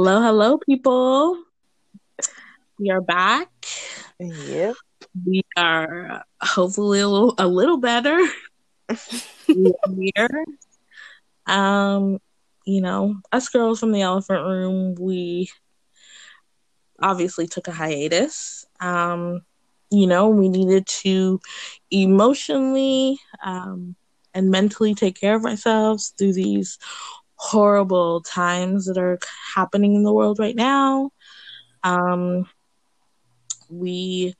[0.00, 1.42] Hello, hello, people.
[2.78, 3.50] We are back.
[4.20, 4.76] Yep.
[5.26, 8.16] We are hopefully a little, a little better.
[9.48, 10.44] here.
[11.48, 12.20] Um,
[12.64, 15.50] you know, us girls from the elephant room, we
[17.02, 18.66] obviously took a hiatus.
[18.78, 19.40] Um,
[19.90, 21.40] you know, we needed to
[21.90, 23.96] emotionally um,
[24.32, 26.78] and mentally take care of ourselves through these
[27.38, 29.18] horrible times that are
[29.54, 31.10] happening in the world right now.
[31.82, 32.48] Um,
[33.70, 34.34] we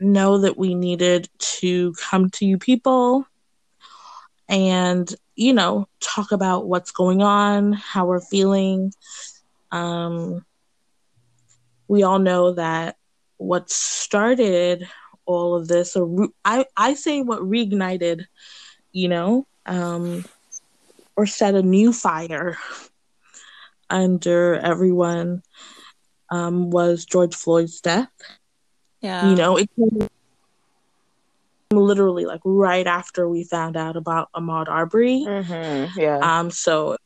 [0.00, 3.26] know that we needed to come to you people
[4.48, 8.92] and, you know, talk about what's going on, how we're feeling.
[9.70, 10.44] Um,
[11.88, 12.96] we all know that
[13.38, 14.88] what started
[15.26, 18.24] all of this, or I, I say what reignited,
[18.92, 20.24] you know, um,
[21.16, 22.58] or set a new fire
[23.88, 25.42] under everyone
[26.30, 28.10] um, was George Floyd's death.
[29.00, 29.30] Yeah.
[29.30, 30.08] You know, it came
[31.72, 35.24] literally like right after we found out about Ahmaud Arbery.
[35.26, 35.98] Mm-hmm.
[35.98, 36.18] Yeah.
[36.18, 36.96] Um, so,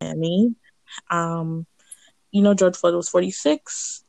[0.00, 0.54] Miami,
[1.10, 1.66] um,
[2.30, 4.04] you know, George Floyd was 46.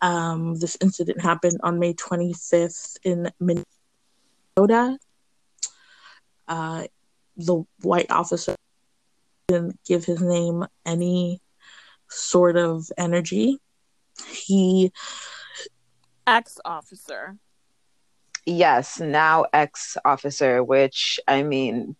[0.00, 4.98] Um, this incident happened on May 25th in Minnesota.
[6.46, 6.84] Uh,
[7.36, 8.54] the white officer
[9.48, 11.40] didn't give his name any
[12.08, 13.58] sort of energy.
[14.28, 14.92] He
[16.26, 17.36] ex officer.
[18.46, 21.96] Yes, now ex officer, which I mean,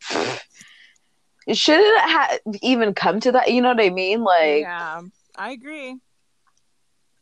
[1.46, 3.50] it shouldn't have even come to that.
[3.50, 4.22] You know what I mean?
[4.22, 5.00] Like, yeah,
[5.36, 5.96] I agree.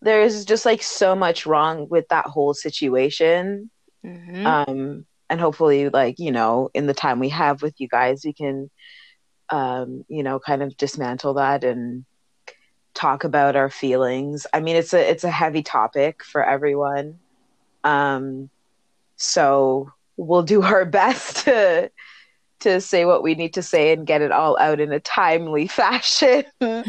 [0.01, 3.71] There's just like so much wrong with that whole situation.
[4.05, 4.47] Mm-hmm.
[4.47, 8.35] Um, and hopefully like you know in the time we have with you guys we
[8.35, 8.71] can
[9.49, 12.05] um you know kind of dismantle that and
[12.95, 14.47] talk about our feelings.
[14.53, 17.19] I mean it's a it's a heavy topic for everyone.
[17.83, 18.51] Um
[19.17, 21.91] so we'll do our best to
[22.61, 25.67] to say what we need to say and get it all out in a timely
[25.81, 26.45] fashion.
[26.61, 26.85] There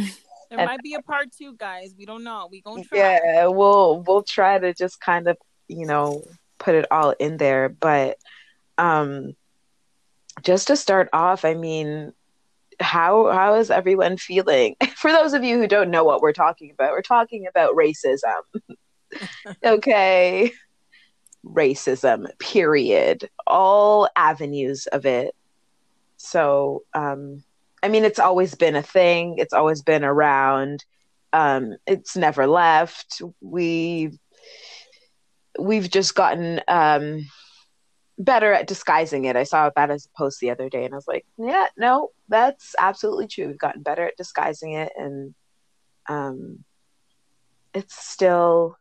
[0.51, 1.95] and, might be a part two guys.
[1.97, 2.49] We don't know.
[2.51, 2.97] We gonna try.
[2.97, 5.37] Yeah we'll we'll try to just kind of
[5.69, 6.21] you know
[6.63, 8.17] put it all in there but
[8.77, 9.35] um
[10.43, 12.13] just to start off i mean
[12.79, 14.75] how how is everyone feeling?
[14.95, 18.41] For those of you who don't know what we're talking about we're talking about racism.
[19.63, 20.51] Okay.
[21.45, 23.29] Racism period.
[23.45, 25.35] All avenues of it.
[26.17, 27.43] So um
[27.83, 29.35] i mean it's always been a thing.
[29.37, 30.83] It's always been around.
[31.31, 33.21] Um it's never left.
[33.39, 34.17] We
[35.59, 37.25] we've just gotten um
[38.17, 39.35] better at disguising it.
[39.35, 42.09] I saw that as a post the other day and I was like, yeah, no,
[42.29, 43.47] that's absolutely true.
[43.47, 45.33] We've gotten better at disguising it and
[46.07, 46.63] um
[47.73, 48.77] it still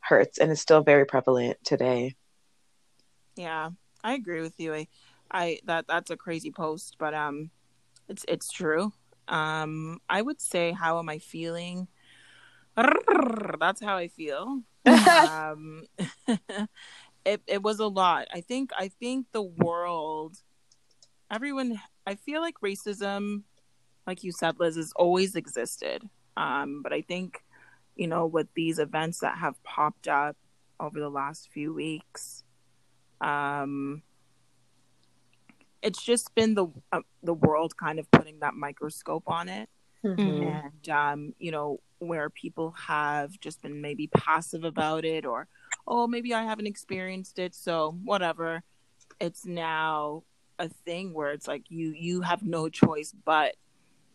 [0.00, 2.14] hurts and it's still very prevalent today.
[3.36, 3.70] Yeah,
[4.04, 4.72] I agree with you.
[4.72, 4.88] I,
[5.30, 7.50] I that that's a crazy post, but um
[8.08, 8.92] it's it's true.
[9.28, 11.88] Um I would say how am I feeling?
[12.76, 14.62] That's how I feel.
[14.86, 15.84] Um
[17.24, 18.28] it, it was a lot.
[18.32, 20.36] I think I think the world
[21.30, 23.42] everyone I feel like racism,
[24.06, 26.08] like you said, Liz, has always existed.
[26.36, 27.42] Um, but I think,
[27.96, 30.36] you know, with these events that have popped up
[30.78, 32.44] over the last few weeks,
[33.20, 34.02] um,
[35.82, 39.68] it's just been the uh, the world kind of putting that microscope on it,
[40.04, 40.42] mm-hmm.
[40.42, 45.48] and um, you know, where people have just been maybe passive about it or
[45.86, 48.62] oh, maybe I haven't experienced it, so whatever.
[49.20, 50.24] It's now
[50.58, 53.56] a thing where it's like you you have no choice but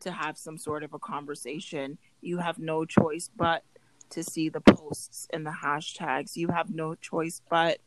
[0.01, 1.97] to have some sort of a conversation.
[2.21, 3.63] You have no choice but
[4.09, 6.35] to see the posts and the hashtags.
[6.35, 7.79] You have no choice but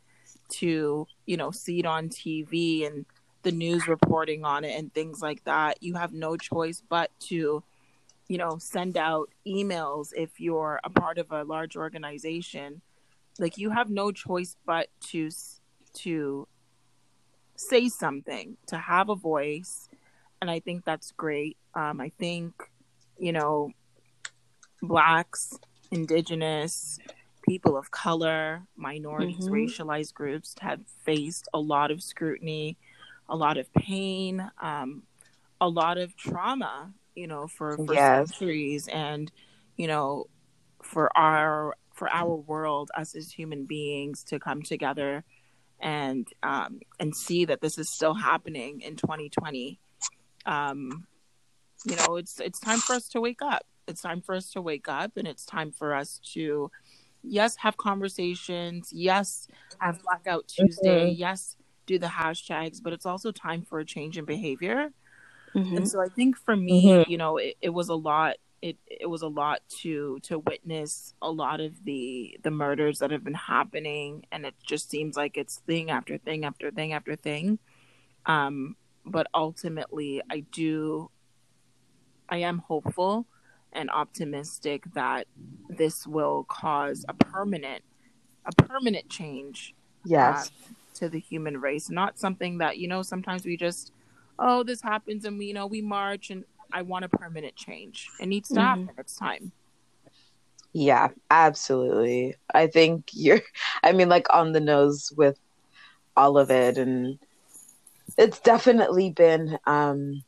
[0.49, 3.05] to, you know, see it on TV and
[3.43, 5.81] the news reporting on it and things like that.
[5.81, 7.63] You have no choice but to,
[8.27, 12.81] you know, send out emails if you're a part of a large organization
[13.39, 15.29] like you have no choice but to
[15.93, 16.47] to
[17.55, 19.87] say something to have a voice
[20.41, 22.53] and i think that's great um, i think
[23.17, 23.71] you know
[24.81, 25.57] blacks
[25.91, 26.99] indigenous
[27.47, 29.53] people of color minorities mm-hmm.
[29.53, 32.77] racialized groups have faced a lot of scrutiny
[33.29, 35.03] a lot of pain um,
[35.61, 38.29] a lot of trauma you know for, for yes.
[38.29, 39.31] centuries and
[39.77, 40.25] you know
[40.83, 45.23] for our for our world, us as human beings, to come together
[45.79, 49.79] and um, and see that this is still happening in 2020.
[50.45, 51.07] Um,
[51.85, 53.65] you know, it's it's time for us to wake up.
[53.87, 56.71] It's time for us to wake up, and it's time for us to,
[57.23, 58.89] yes, have conversations.
[58.91, 59.47] Yes,
[59.79, 61.11] have Blackout Tuesday.
[61.11, 61.17] Mhm.
[61.17, 64.91] Yes, do the hashtags, but it's also time for a change in behavior.
[65.55, 65.77] Mm-hmm.
[65.77, 67.05] And so I think for me, Mhm.
[67.07, 68.35] you know, it, it was a lot.
[68.61, 73.11] It it was a lot to to witness a lot of the the murders that
[73.11, 77.15] have been happening, and it just seems like it's thing after thing after thing after
[77.15, 77.59] thing.
[78.25, 78.75] Um,
[79.05, 81.11] but ultimately, I do,
[82.29, 83.27] I am hopeful
[83.71, 85.27] and optimistic that
[85.69, 87.83] this will cause a permanent
[88.45, 89.75] a permanent change
[90.05, 90.51] Yes.
[90.51, 90.65] uh,
[90.95, 93.91] to the human race not something that you know sometimes we just
[94.39, 96.43] oh this happens and we you know we march and
[96.73, 99.51] i want a permanent change it needs to happen it's time
[100.73, 102.35] Yeah, absolutely.
[102.53, 103.41] I think you're,
[103.83, 105.37] I mean, like on the nose with
[106.15, 106.77] all of it.
[106.77, 107.19] And
[108.17, 110.23] it's definitely been, um,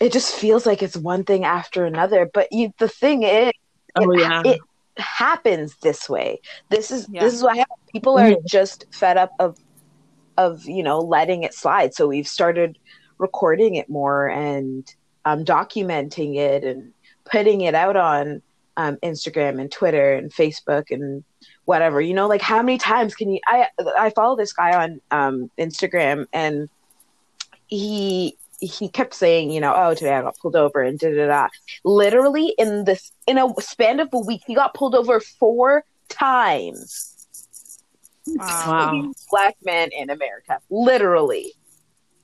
[0.00, 2.28] it just feels like it's one thing after another.
[2.32, 3.52] But you, the thing is,
[3.96, 4.42] Oh it, yeah.
[4.44, 4.60] it
[4.98, 6.40] happens this way.
[6.70, 7.20] This is, Yeah.
[7.20, 7.78] this is what happens.
[7.92, 8.46] People are Mhm.
[8.46, 9.56] just fed up of,
[10.36, 11.94] of, you know, letting it slide.
[11.94, 12.78] So we've started
[13.18, 16.92] recording it more and um, documenting it and
[17.24, 18.42] putting it out on
[18.76, 21.24] um, Instagram and Twitter and Facebook and
[21.64, 22.00] whatever.
[22.00, 23.40] You know, like how many times can you?
[23.46, 23.68] I
[23.98, 26.68] I follow this guy on um, Instagram and
[27.66, 31.26] he he kept saying, you know, oh today I got pulled over and da da
[31.26, 31.48] da.
[31.84, 37.12] Literally in this in a span of a week, he got pulled over four times.
[38.26, 39.12] wow.
[39.30, 41.52] Black man in America, literally.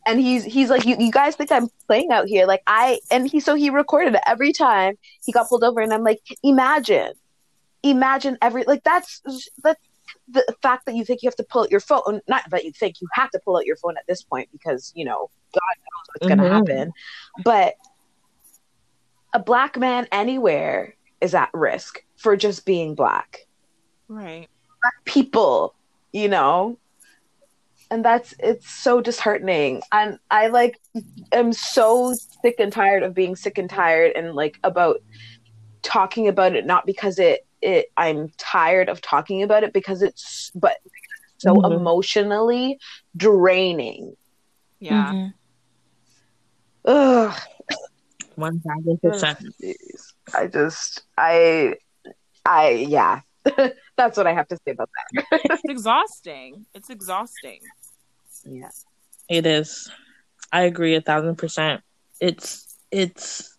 [0.06, 2.46] And he's he's like, you, you guys think I'm playing out here?
[2.46, 5.92] Like I and he so he recorded it every time he got pulled over, and
[5.92, 7.12] I'm like, imagine,
[7.82, 9.22] imagine every like that's
[9.62, 9.80] that's
[10.28, 12.20] the fact that you think you have to pull out your phone.
[12.26, 14.92] Not that you think you have to pull out your phone at this point because
[14.96, 16.74] you know God knows what's going to mm-hmm.
[16.74, 16.92] happen,
[17.44, 17.74] but
[19.32, 23.46] a black man anywhere is at risk for just being black
[24.08, 24.48] right
[24.82, 25.74] Black people,
[26.12, 26.76] you know?
[27.92, 29.82] And that's it's so disheartening.
[29.92, 30.78] And I like
[31.30, 34.96] am so sick and tired of being sick and tired and like about
[35.82, 40.50] talking about it not because it it I'm tired of talking about it because it's
[40.54, 40.78] but
[41.36, 41.76] so Mhm.
[41.76, 42.78] emotionally
[43.14, 44.16] draining.
[44.80, 45.28] yeah Mm-hmm.
[46.90, 47.40] Ugh.
[48.36, 49.38] One thousand percent.
[50.34, 51.74] I just I
[52.46, 53.20] I yeah.
[53.98, 55.24] That's what I have to say about that.
[55.44, 57.60] it's exhausting it's exhausting
[58.44, 58.70] Yeah.
[59.28, 59.90] It is.
[60.52, 61.82] I agree a thousand percent.
[62.20, 63.56] It's it's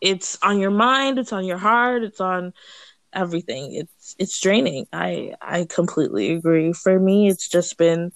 [0.00, 2.52] it's on your mind, it's on your heart, it's on
[3.12, 3.74] everything.
[3.74, 4.86] It's it's draining.
[4.92, 6.72] I I completely agree.
[6.72, 8.12] For me it's just been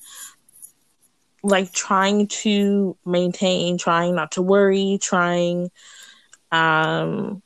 [1.43, 5.71] like trying to maintain, trying not to worry, trying
[6.53, 7.43] um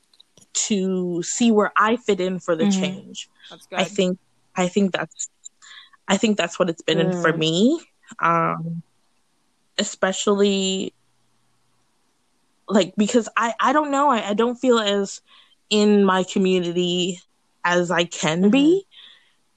[0.55, 2.69] to see where I fit in for the Mhm.
[2.69, 3.29] change.
[3.51, 4.19] that's good I think
[4.57, 5.29] I think that's
[6.09, 7.39] I think that's what it's been in for Mm.
[7.39, 7.81] me.
[8.19, 8.83] Um
[9.79, 10.93] especially
[12.69, 15.21] like because I I don't know, I, I don't feel as
[15.71, 17.21] in my community
[17.65, 18.87] as I can be.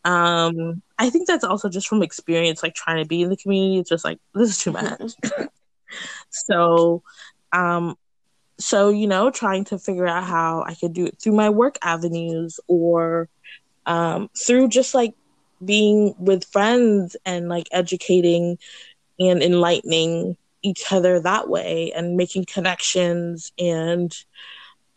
[0.03, 3.79] Um I think that's also just from experience like trying to be in the community.
[3.79, 5.13] It's just like this is too much.
[6.29, 7.03] so
[7.51, 7.95] um
[8.57, 11.77] so you know trying to figure out how I could do it through my work
[11.81, 13.29] avenues or
[13.85, 15.13] um, through just like
[15.63, 18.57] being with friends and like educating
[19.19, 24.11] and enlightening each other that way and making connections and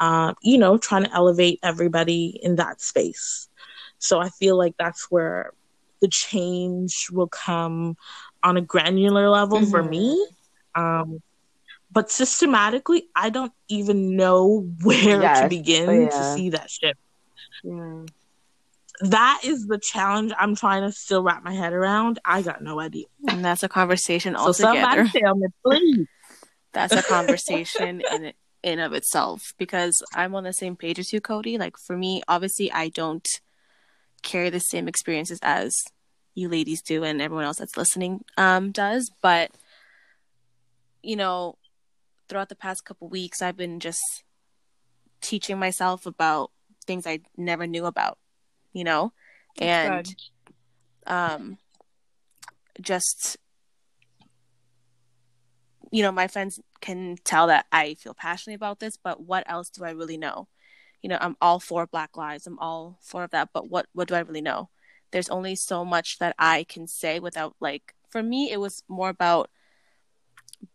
[0.00, 3.48] um, you know trying to elevate everybody in that space.
[3.98, 5.52] So i feel like that's where
[6.00, 7.96] the change will come
[8.42, 9.82] on a granular level for Mhm.
[9.82, 10.26] me
[10.74, 11.20] um,
[11.90, 16.98] but systematically i don't even know where to begin Oh, to see that shift.
[17.62, 18.04] Yeah.
[19.00, 22.18] That is the challenge I'm trying to still wrap my head around.
[22.24, 23.06] I got no idea.
[23.28, 24.64] And that's a conversation also.
[24.64, 25.06] So altogether.
[25.06, 26.06] somebody tell me, please.
[26.72, 31.20] that's a conversation in in of itself because I'm on the same page as you,
[31.20, 31.58] Cody.
[31.58, 33.26] Like for me, obviously, I don't
[34.22, 35.76] carry the same experiences as
[36.34, 39.10] you ladies do, and everyone else that's listening um, does.
[39.22, 39.52] But
[41.02, 41.56] you know,
[42.28, 44.00] throughout the past couple weeks, I've been just
[45.20, 46.50] teaching myself about
[46.86, 48.18] things I never knew about.
[48.72, 49.12] You know,
[49.60, 50.14] and
[51.06, 51.58] um,
[52.80, 53.36] just
[55.90, 59.70] you know, my friends can tell that I feel passionate about this, but what else
[59.70, 60.48] do I really know?
[61.02, 62.46] You know, I'm all for Black Lives.
[62.46, 64.68] I'm all for that, but what what do I really know?
[65.10, 69.08] There's only so much that I can say without like for me it was more
[69.08, 69.50] about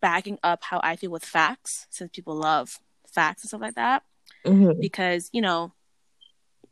[0.02, 4.04] backing up how I feel with facts since people love facts and stuff like that
[4.46, 4.80] Mhm.
[4.80, 5.74] because you know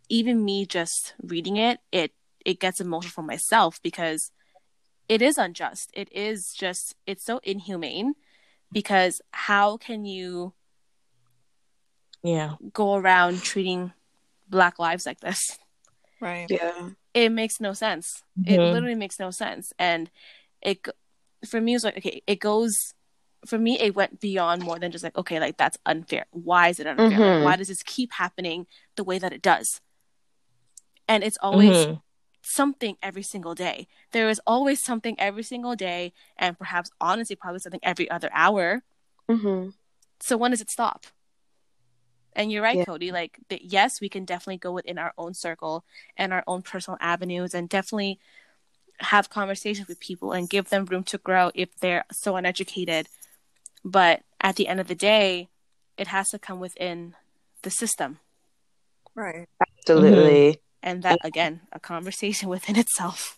[0.09, 2.11] even me just reading it it
[2.45, 4.31] it gets emotional for myself because
[5.07, 8.13] it is unjust it is just it's so inhumane
[8.71, 10.53] because how can you
[12.23, 12.55] Yeah.
[12.73, 13.93] go around treating
[14.47, 15.57] black lives like this
[16.19, 16.47] Right.
[16.49, 16.89] Yeah.
[17.13, 18.71] it makes no sense it Mhm.
[18.73, 20.09] literally makes no sense and
[20.61, 20.85] it
[21.47, 22.93] for me it was like okay it goes
[23.47, 26.79] for me it went beyond more than just like okay like that's unfair why is
[26.79, 27.43] it unfair Like, Mhm.
[27.43, 28.67] why does this keep happening
[28.97, 29.81] the way that it does
[31.11, 32.01] and it's always Mhm.
[32.41, 37.59] something every single day there is always something every single day and perhaps honestly probably
[37.59, 38.81] something every other hour
[39.29, 39.69] hmm
[40.27, 41.05] so when does it stop
[42.33, 42.85] and you're right Yeah.
[42.85, 45.83] cody like th- yes we can definitely go within our own circle
[46.17, 48.19] and our own personal avenues and definitely
[48.99, 53.07] have conversations with people and give them room to grow if they're so uneducated
[53.83, 55.49] but at the end of the day
[55.97, 57.15] it has to come within
[57.63, 58.19] the system
[59.13, 59.47] Right.
[59.79, 60.61] Absolutely.
[60.83, 63.37] And that again a conversation within itself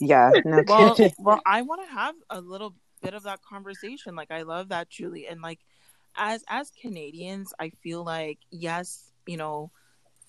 [0.00, 0.30] Yeah.
[0.44, 4.14] No Well, well, I want to have a little bit of that conversation.
[4.14, 5.60] Like, I love that, Julie, and like,
[6.16, 9.70] as as Canadians, I feel like yes, you know,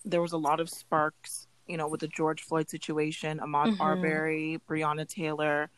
[0.04, 3.80] there was a lot of sparks, you know, with the George Floyd situation, Ahmaud Mhm.
[3.80, 5.70] Arbery, Breonna Taylor,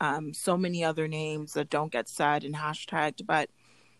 [0.00, 3.50] um, so many other names that don't get said and hashtagged, but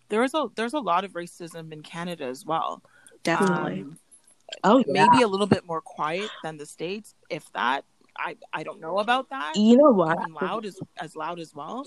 [0.08, 2.82] there is a there's a lot of racism in Canada as well.
[3.22, 3.98] definitely Um,
[4.64, 5.04] Oh, yeah.
[5.06, 7.84] maybe a little bit more quiet than the states, if that.
[8.20, 10.18] I I don't know about that You know what?
[10.18, 11.86] even loud as as loud as well.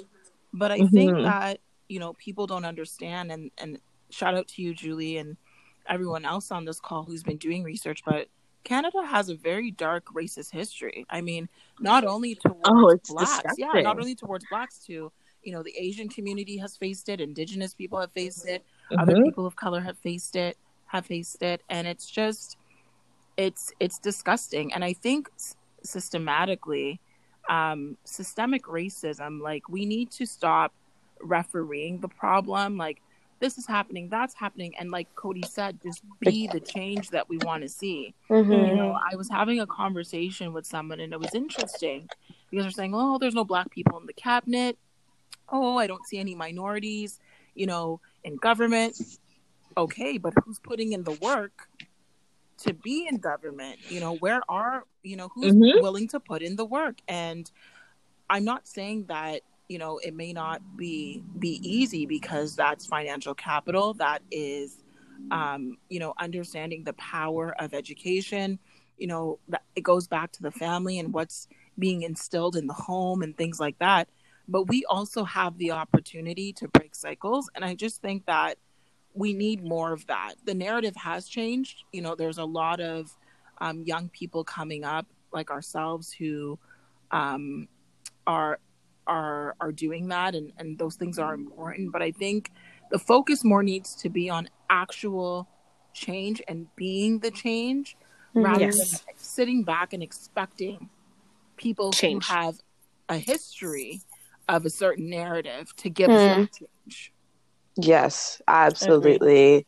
[0.53, 1.23] But I think Mhm.
[1.25, 3.79] that you know people don't understand, and and
[4.11, 5.35] shout out to you, Julie, and
[5.87, 8.01] everyone else on this call who's been doing research.
[8.05, 8.29] But
[8.63, 11.05] Canada has a very dark racist history.
[11.09, 11.49] I mean,
[11.79, 15.11] not only towards Oh, blacks, yeah, not only towards blacks too.
[15.43, 17.19] You know, the Asian community has faced it.
[17.19, 18.63] Indigenous people have faced it.
[18.97, 19.25] Other Mhm.
[19.25, 20.57] people of color have faced it.
[20.91, 22.57] Have faced it, and it's just,
[23.37, 24.73] it's it's disgusting.
[24.73, 26.99] And I think s- systematically,
[27.49, 30.73] um, systemic racism, like we need to stop
[31.21, 32.77] refereeing the problem.
[32.77, 33.01] Like
[33.39, 37.37] this is happening, that's happening, and like Cody said, just be the change that we
[37.37, 38.13] want to see.
[38.29, 38.67] Mhm.
[38.67, 42.09] You know, I was having a conversation with someone, and it was interesting
[42.49, 44.77] because they're saying, "Oh, there's no black people in the cabinet.
[45.49, 47.19] Oh, I don't see any minorities."
[47.55, 48.95] You know, in government.
[49.77, 51.69] Okay, but who's putting in the work
[52.59, 53.79] to be in government?
[53.89, 55.81] You know, where are you know who's Mhm.
[55.81, 56.99] willing to put in the work?
[57.07, 57.49] And
[58.29, 63.33] I'm not saying that you know it may not be be easy because that's financial
[63.33, 63.93] capital.
[63.93, 64.83] That is,
[65.31, 68.59] um, you know, understanding the power of education.
[68.97, 71.47] You know, that it goes back to the family and what's
[71.79, 74.09] being instilled in the home and things like that.
[74.47, 78.57] But we also have the opportunity to break cycles, and I just think that
[79.13, 80.35] we need more of that.
[80.45, 81.83] The narrative has changed.
[81.91, 83.15] You know, there's a lot of
[83.59, 86.57] um, young people coming up like ourselves who
[87.11, 87.67] um,
[88.27, 88.59] are
[89.07, 91.91] are are doing that, and and those things are important.
[91.91, 92.51] But I think
[92.89, 95.47] the focus more needs to be on actual
[95.93, 97.97] change and being the change
[98.33, 98.77] rather Yes.
[98.77, 100.89] than sitting back and expecting
[101.57, 102.27] people Change.
[102.27, 102.55] who have
[103.09, 104.01] a history
[104.47, 106.15] of a certain narrative to give Hmm.
[106.15, 106.51] us that
[106.85, 107.13] change.
[107.77, 109.65] Yes, absolutely.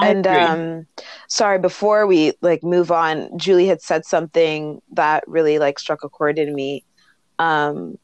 [0.00, 0.86] And um
[1.28, 6.08] sorry before we like move on julie had said something that really like struck a
[6.08, 6.84] chord in me
[7.38, 7.96] um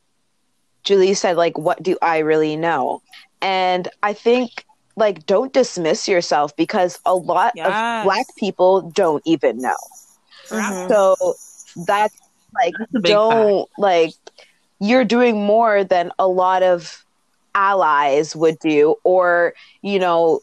[0.84, 3.00] julie said like what do i really know
[3.40, 4.64] and i think
[4.96, 7.64] like don't dismiss yourself because a lot Yes.
[7.64, 9.76] of black people don't even know
[10.50, 10.88] Mhm.
[10.88, 11.16] so
[11.86, 12.14] that's
[12.54, 14.14] like That's don't like
[14.80, 17.04] you're doing more than a lot of
[17.58, 20.40] allies would do or you know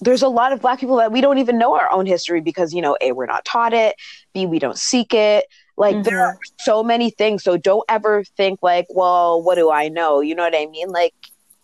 [0.00, 2.74] there's a lot of black people that we don't even know our own history because
[2.74, 3.94] you know a we're not taught it
[4.34, 5.44] b we don't seek it
[5.76, 6.36] like there mm-hmm.
[6.36, 10.34] are so many things so don't ever think like well what do i know you
[10.34, 11.14] know what i mean like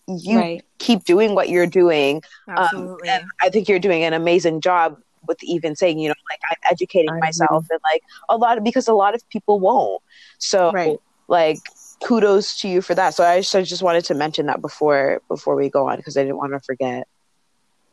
[0.07, 3.09] you right keep doing what you're doing um, Absolutely.
[3.09, 6.57] and I think you're doing an amazing job with even saying, you know, like I'm
[6.71, 10.03] educating I myself and like a lot of because a lot of people won't.
[10.39, 10.99] So Right.
[11.29, 11.59] like
[12.03, 13.15] kudos to you for that.
[13.15, 16.17] So I just, I just wanted to mention that before before we go on because
[16.17, 17.07] I didn't want to forget.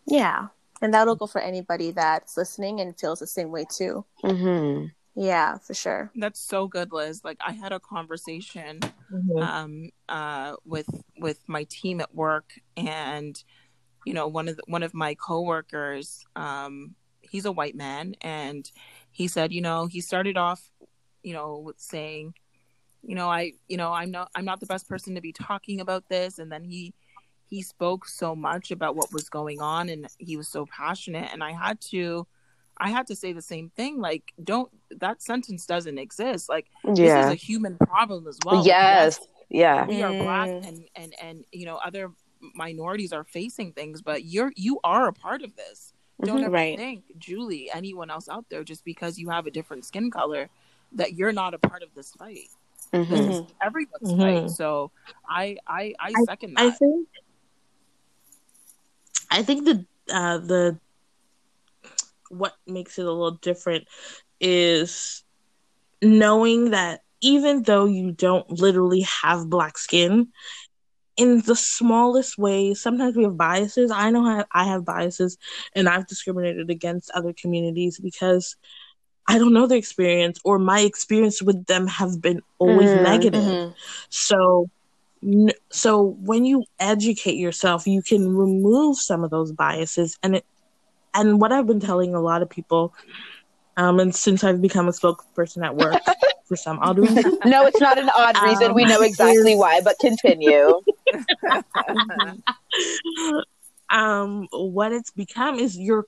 [0.07, 0.47] yeah
[0.81, 5.57] and that'll go for anybody that's listening and feels the same way too hmm yeah
[5.59, 7.21] for sure That's so good, Liz.
[7.23, 8.79] Like I had a conversation
[9.13, 9.41] Mhm.
[9.41, 10.89] um uh with
[11.19, 13.43] with my team at work and
[14.05, 18.71] you know one of the, one of my coworkers um he's a white man and
[19.11, 20.71] he said, you know, he started off
[21.23, 22.33] you know with saying
[23.03, 25.79] you know, I you know, I'm not I'm not the best person to be talking
[25.81, 26.93] about this and then he
[27.45, 31.43] he spoke so much about what was going on and he was so passionate and
[31.43, 32.25] I had to
[32.77, 37.25] I had to say the same thing like don't that sentence doesn't exist like this
[37.25, 39.19] is a human problem as well yes.
[39.49, 39.85] Yeah.
[39.85, 40.67] we are black Mm.
[40.67, 42.11] and and and you know other
[42.55, 45.93] minorities are facing things but you're you are a part of this
[46.23, 46.45] don't Mhm.
[46.45, 46.77] ever Right.
[46.77, 50.49] think julie anyone else out there just because you have a different skin color
[50.93, 52.49] that you're not a part of this fight
[52.93, 53.29] Mhm.
[53.29, 54.19] is everyone's Mhm.
[54.19, 54.91] fight so
[55.29, 57.07] i i i second that I think
[59.31, 60.79] I think the uh, the
[62.29, 63.85] what makes it a little different
[64.39, 65.23] is
[66.01, 70.27] knowing that even though you don't literally have black skin,
[71.17, 73.91] in the smallest ways, sometimes we have biases.
[73.91, 75.37] I know I, I have biases,
[75.75, 78.55] and I've discriminated against other communities because
[79.31, 83.43] I don't know their experience, or my experience with them have been always Mm, negative.
[83.43, 83.73] Mhm.
[84.09, 84.69] So,
[85.23, 90.17] n- so when you educate yourself, you can remove some of those biases.
[90.23, 90.45] And it,
[91.13, 92.93] and what I've been telling a lot of people,
[93.77, 95.97] um, and since I've become a spokesperson at work
[96.47, 98.73] for some odd reason, No, it's not an odd reason.
[98.73, 100.81] we know exactly why, but continue.
[103.89, 106.05] um, what it's become is you're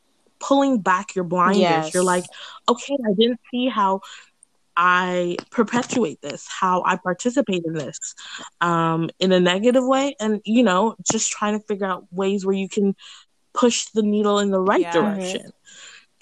[0.47, 1.59] pulling back your blinders.
[1.59, 1.93] Yes.
[1.93, 2.25] You're like,
[2.67, 4.01] okay, I didn't see how
[4.75, 7.97] I perpetuate this, how I participate in this,
[8.59, 12.55] um, in a negative way, and you know, just trying to figure out ways where
[12.55, 12.95] you can
[13.53, 14.91] push the needle in the right Yeah.
[14.91, 15.51] direction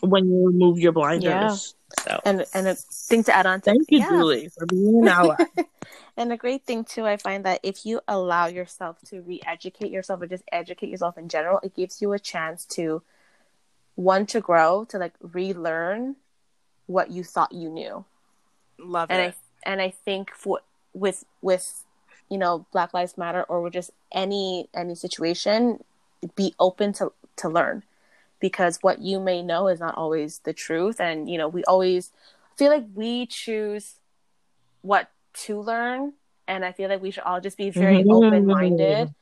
[0.01, 1.75] when you remove your blinders.
[2.03, 4.09] So, And and a thing to add on to thank you, yeah.
[4.09, 5.35] Julie, for being an ally.
[6.17, 10.21] and a great thing too, I find that if you allow yourself to re-educate yourself
[10.21, 13.01] or just educate yourself in general, it gives you a chance to
[14.01, 16.15] one to grow, to like relearn
[16.87, 18.05] what you thought you knew.
[18.77, 19.35] love And it.
[19.65, 20.59] I and I think for
[20.93, 21.83] with with
[22.29, 25.83] you know Black Lives Matter or with just any any situation,
[26.35, 27.83] be open to to learn.
[28.39, 30.99] Because what you may know is not always the truth.
[30.99, 32.11] And you know we always
[32.57, 33.95] feel like we choose
[34.81, 35.09] what
[35.45, 36.13] to learn.
[36.47, 38.11] And i feel like we should all just be very Mhm.
[38.11, 39.13] open minded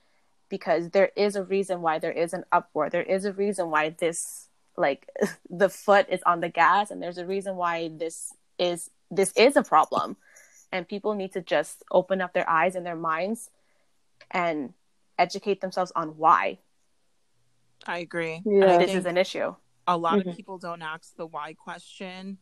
[0.49, 2.89] because there is a reason why there is an uproar.
[2.89, 4.48] There is a reason why this
[4.79, 5.07] like
[5.49, 9.55] the foot is on the gas and there's a reason why this is this is
[9.55, 10.17] a problem
[10.71, 13.49] and people need to just open up their eyes and their minds
[14.31, 14.73] and
[15.17, 16.59] educate themselves on why
[17.87, 18.75] i agree Yeah.
[18.75, 19.53] I this is an issue
[19.87, 20.29] a lot Mhm.
[20.29, 22.37] of people don't ask the why question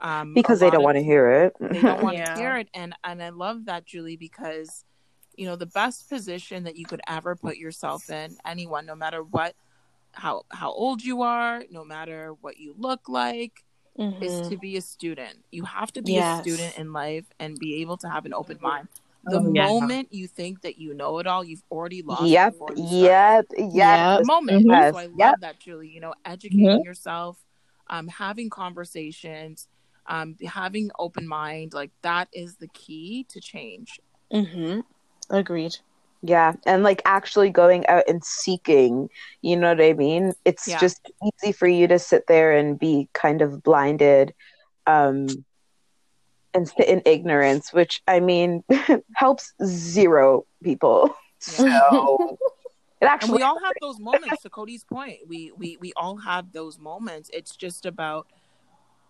[0.00, 1.56] um, Because they don't want to hear it.
[1.60, 2.34] they don't want Yeah.
[2.34, 4.84] to hear it and and i love that julie because
[5.36, 9.22] you know the best position that you could ever put yourself in anyone no matter
[9.22, 9.54] what
[10.16, 13.64] how how old you are no matter what you look like
[14.22, 16.38] is to be a student you have to be Yes.
[16.38, 18.88] a student in life and be able to have an open mind
[19.24, 19.68] the Oh, yeah.
[19.80, 22.52] moment you think that you know it all you've already lost Yep.
[22.52, 23.46] before you start Yep.
[23.58, 23.74] Yep.
[23.74, 24.18] Yep.
[24.20, 24.66] the moment.
[24.66, 24.90] Mhm.
[24.92, 25.40] So I love Yep.
[25.40, 25.88] that, Julie.
[25.88, 26.84] You know, educating Mhm.
[26.84, 27.38] yourself,
[27.88, 29.68] um, having conversations,
[30.06, 34.00] um, having open mind, like that is the key to change.
[34.32, 34.80] mm-hmm.
[35.30, 35.76] agreed
[36.22, 39.08] Yeah, and like actually going out and seeking,
[39.42, 40.32] you know what I mean?
[40.44, 40.80] It's Yeah.
[40.80, 41.00] just
[41.42, 44.34] easy for you to sit there and be kind of blinded
[44.86, 45.44] um
[46.54, 48.64] and sit in ignorance, which I mean
[49.16, 51.14] helps zero people.
[51.40, 52.18] So
[53.00, 54.42] it And actually we all have those moments.
[54.42, 57.30] To Cody's point, we we we all have those moments.
[57.32, 58.26] It's just about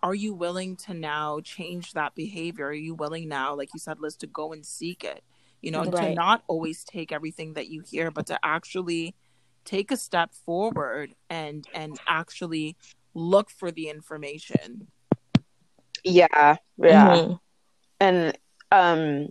[0.02, 2.66] are you willing to now change that behavior?
[2.66, 5.22] Are you willing now, like you said, Liz, to go and seek it?
[5.62, 9.14] You know, to not always take everything that you hear, but to actually
[9.64, 12.76] take a step forward and and actually
[13.14, 14.88] look for the information.
[16.04, 17.08] yeah, yeah.
[17.08, 17.40] Mhm.
[18.00, 18.38] And
[18.72, 19.28] um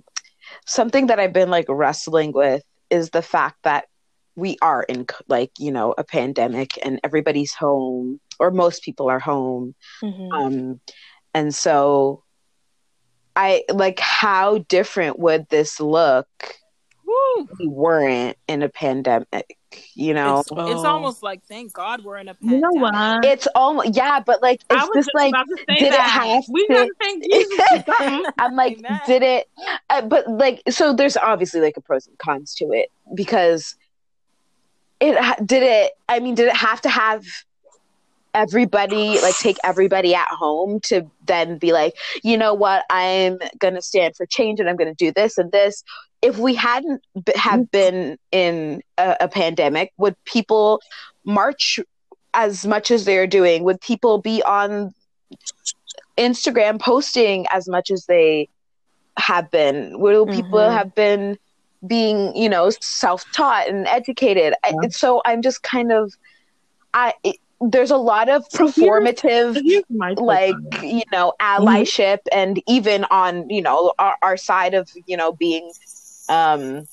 [0.65, 3.85] something that I've been like wrestling with is the fact that
[4.35, 9.19] we are in like, you know, a pandemic and everybody's home or most people are
[9.19, 9.73] home.
[10.03, 10.31] mm-hmm.
[10.33, 10.81] Um,
[11.33, 12.23] and so
[13.36, 16.28] I like how different would this look
[17.06, 17.48] Woo!
[17.52, 19.58] if we weren't in a pandemic,
[19.93, 20.39] you know?
[20.39, 22.93] It's, it's almost like thank God we're in a You know pandemic.
[22.93, 23.26] what?
[23.26, 25.93] It's almost yeah, but like I it's was just just like about to say did
[25.93, 28.32] it have we to- gotta thank Jesus.
[28.39, 29.02] I'm like, Amen.
[29.06, 29.50] did it?
[29.89, 33.76] Uh, but like, so there's obviously like a pros and cons to it because
[35.02, 35.91] it did it.
[36.08, 37.26] I mean, did it have to have
[38.36, 43.82] everybody like take everybody at home to then be like, you know what, I'm gonna
[43.82, 45.84] stand for change and I'm gonna do this and this.
[46.21, 50.82] If we hadn't b- have been in a, a pandemic, would people
[51.26, 51.80] march
[52.34, 53.63] as much as they're doing?
[53.63, 54.93] Would people be on
[56.17, 58.50] Instagram posting as much as they
[59.17, 60.00] have been?
[60.00, 60.74] Will people Mhm.
[60.74, 61.38] have been
[61.86, 66.12] being you know self-taught and educated I, so i'm just kind of
[66.95, 72.61] i it, there's a lot of performative Here's my take like you know allyship and
[72.67, 75.71] even on you know our, our side of you know being
[76.29, 76.87] um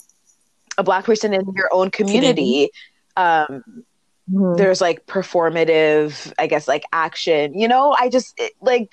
[0.79, 2.71] a black person in your own community
[3.17, 3.63] um
[4.31, 4.57] Mhm.
[4.57, 8.93] there's like performative i guess like action you know i just it, like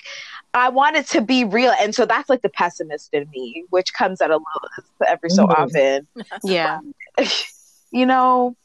[0.53, 3.93] i want it to be real and so that's like the pessimist in me which
[3.93, 4.69] comes out a little
[5.07, 5.49] every so Mhm.
[5.55, 6.07] often
[6.43, 6.79] Yeah.
[7.91, 8.55] you know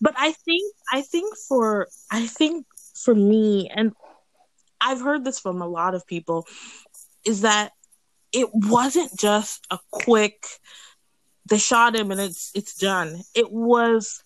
[0.00, 3.92] but I think I think for I think for me and
[4.80, 6.46] I've heard this from a lot of people
[7.24, 7.72] is that
[8.32, 10.44] it wasn't just a quick
[11.48, 13.22] they shot him and it's it's done.
[13.34, 14.22] It was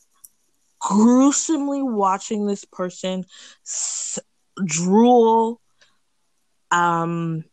[0.81, 3.25] gruesomely watching this person
[3.65, 4.19] s-
[4.65, 5.61] drool
[6.71, 7.45] um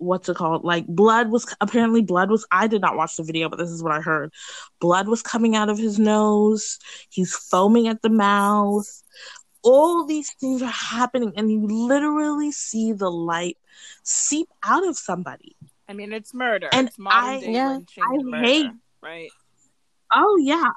[0.00, 3.48] what's it called like blood was apparently blood was i did not watch the video
[3.48, 4.32] but this is what i heard
[4.80, 6.78] blood was coming out of his nose
[7.10, 8.88] he's foaming at the mouth
[9.62, 13.58] all these things are happening and you literally see the light
[14.02, 15.54] seep out of somebody
[15.88, 16.68] I mean, it's murder.
[16.72, 17.78] And it's modern I- Yeah.
[18.00, 18.70] I murder, hate-
[19.02, 19.30] right?
[20.14, 20.70] oh yeah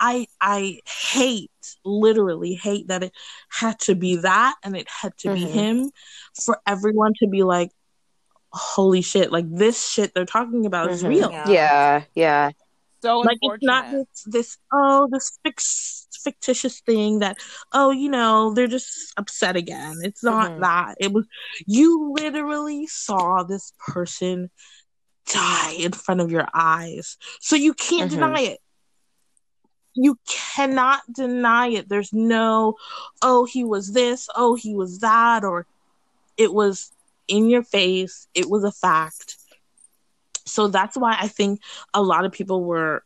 [0.00, 1.50] i i hate
[1.84, 3.12] literally hate that it
[3.48, 5.50] had to be that and it had to be Mhm.
[5.52, 5.90] him
[6.44, 7.70] for everyone to be like
[8.52, 11.08] holy shit like this shit they're talking about is Mhm.
[11.08, 11.44] real Yeah.
[11.46, 12.50] yeah yeah
[13.02, 17.38] So like it's not this this oh this fix, fictitious thing that
[17.72, 20.60] oh you know they're just upset again it's not Mhm.
[20.60, 21.26] that it was
[21.66, 24.50] you literally saw this person
[25.32, 28.14] die in front of your eyes so you can't Mhm.
[28.14, 28.58] deny it
[29.94, 32.74] you cannot deny it there's no
[33.22, 35.66] oh he was this oh he was that or
[36.36, 36.92] it was
[37.30, 38.26] in your face.
[38.34, 39.36] It was a fact.
[40.46, 41.60] So that's why i think
[41.94, 43.04] a lot of people were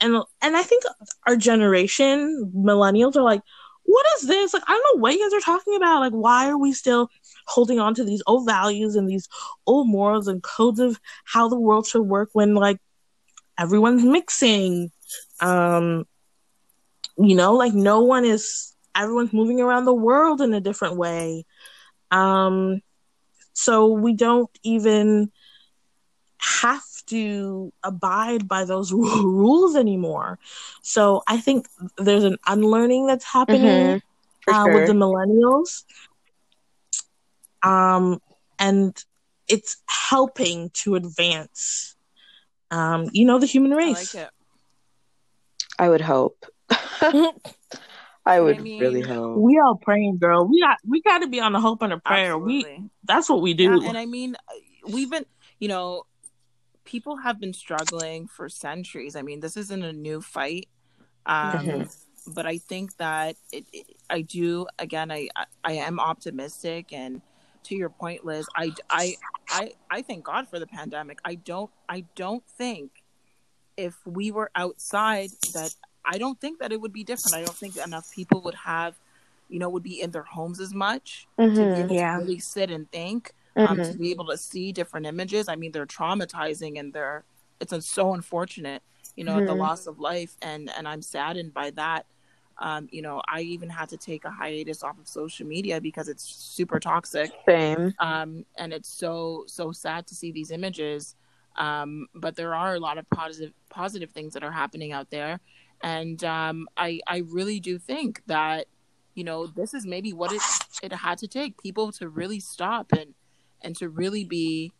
[0.00, 0.82] and and i think
[1.28, 3.42] our generation millennials are like
[3.84, 4.54] what is this?
[4.54, 6.00] Like i don't know what you guys are talking about.
[6.00, 7.08] Like why are we still
[7.46, 9.28] holding on to these old values and these
[9.66, 12.78] old morals and codes of how the world should work when like
[13.58, 14.90] everyone's mixing?
[15.40, 16.06] Um
[17.18, 21.44] you know like no one is everyone's moving around the world in a different way.
[22.10, 22.82] Um
[23.52, 25.30] so we don't even
[26.60, 30.38] have to abide by those rules anymore
[30.82, 31.66] so i think
[31.98, 34.02] there's an unlearning that's happening Mhm.
[34.48, 34.74] Uh, sure.
[34.74, 35.84] with the millennials.
[37.62, 38.20] Um,
[38.58, 38.92] and
[39.48, 39.76] it's
[40.08, 41.94] helping to advance,
[42.72, 44.14] um, you know, the human I race.
[44.14, 44.30] like it.
[45.78, 46.44] I would hope.
[48.24, 49.38] I would mean- really hope.
[49.38, 50.46] We all praying, girl.
[50.46, 52.38] We got we got to be on the hope and a prayer.
[52.38, 52.64] We
[53.04, 53.80] that's what we do.
[53.80, 54.36] Yeah, and I mean,
[54.86, 55.26] we've been,
[55.58, 56.04] you know,
[56.84, 59.16] people have been struggling for centuries.
[59.16, 60.68] I mean, this isn't a new fight.
[61.26, 62.06] Um, Mhm.
[62.34, 66.92] But I think that it, it, I do, again, I, I, I am optimistic.
[66.92, 67.20] And
[67.64, 69.16] to your point, Liz, I, I,
[69.48, 71.18] I, I thank God for the pandemic.
[71.24, 73.02] I don't, I don't think
[73.76, 77.34] if we were outside that, I don't think that it would be different.
[77.34, 78.98] I don't think enough people would have,
[79.48, 81.80] you know, would be in their homes as much to be Mhm.
[81.80, 82.14] able Yeah.
[82.14, 83.32] to really sit and think
[83.64, 83.88] um, Mhm.
[83.92, 85.48] to be able to see different images.
[85.48, 87.24] I mean, they're traumatizing and they're
[87.60, 88.82] it's so unfortunate,
[89.14, 89.58] you know, the Mhm.
[89.58, 92.06] loss of life, and and I'm saddened by that.
[92.58, 96.08] Um, you know, I even had to take a hiatus off of social media because
[96.08, 97.94] it's super toxic, Same.
[98.00, 101.14] um, and it's so so sad to see these images.
[101.56, 105.38] Um, but there are a lot of positive positive things that are happening out there,
[105.82, 108.66] and um, I I really do think that
[109.14, 110.42] you know this is maybe what it
[110.82, 113.14] it had to take people to really stop and
[113.62, 114.72] and to really be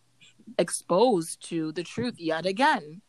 [0.59, 3.01] exposed to the truth yet again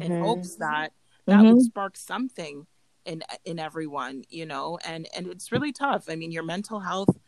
[0.00, 0.22] in Mhm.
[0.22, 0.92] hopes that
[1.26, 1.48] that Mhm.
[1.48, 2.66] would spark something
[3.04, 7.18] in in everyone you know and and it's really tough i mean your mental health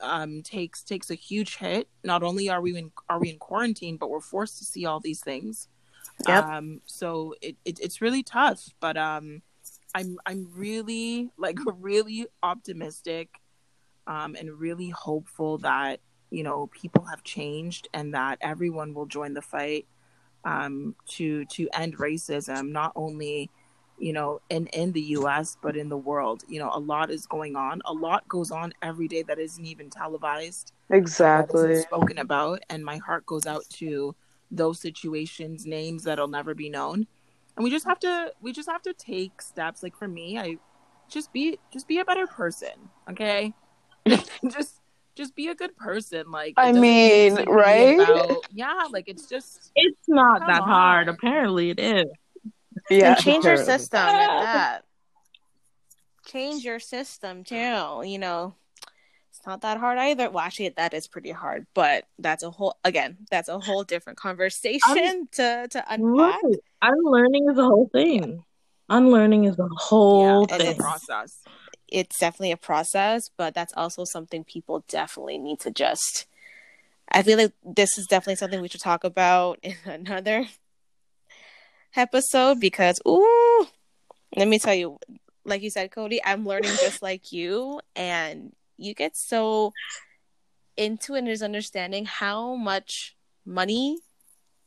[0.00, 3.96] um takes takes a huge hit not only are we in are we in quarantine
[3.96, 5.68] but we're forced to see all these things
[6.26, 6.44] Yep.
[6.44, 9.42] um so it, it it's really tough but um
[9.94, 13.40] i'm i'm really like really optimistic
[14.06, 19.34] um and really hopeful that you know people have changed and that everyone will join
[19.34, 19.86] the fight
[20.44, 23.50] um to to end racism not only
[23.98, 26.44] you know in in the US but in the world.
[26.48, 27.82] You know a lot is going on.
[27.84, 31.82] A lot goes on every day that isn't even televised Exactly.
[31.82, 34.14] spoken about and my heart goes out to
[34.50, 37.06] those situations names that'll never be known
[37.58, 40.56] and we just have to we just have to take steps like for me i
[41.10, 42.70] just be just be a better person
[43.10, 43.52] okay
[44.50, 44.80] just
[45.16, 46.30] just be a good person.
[46.30, 47.98] Like, I mean, need to be right?
[47.98, 51.08] about- yeah, like it's just It's not Come that hard.
[51.08, 52.04] Apparently, it is.
[52.88, 53.14] Yeah.
[53.14, 53.78] and change your apparently.
[53.78, 54.80] system at that.
[56.26, 58.02] Change your system too.
[58.04, 58.57] You know, it's
[59.48, 60.30] not that hard either.
[60.30, 63.16] Well, actually, that is pretty hard, but that's a whole again.
[63.30, 66.42] That's a whole different conversation to to unpack.
[66.42, 66.56] Right.
[66.82, 68.44] Unlearning is a whole thing.
[68.90, 71.38] Unlearning is a whole yeah, it's a process.
[71.88, 76.26] It's definitely a process, but that's also something people definitely need to just.
[77.10, 80.46] I feel like this is definitely something we should talk about in another
[81.96, 83.66] episode because, ooh,
[84.36, 84.98] let me tell you,
[85.46, 89.72] like you said, Cody, I'm learning just like you, and you get so
[90.76, 93.98] into it and is understanding how much money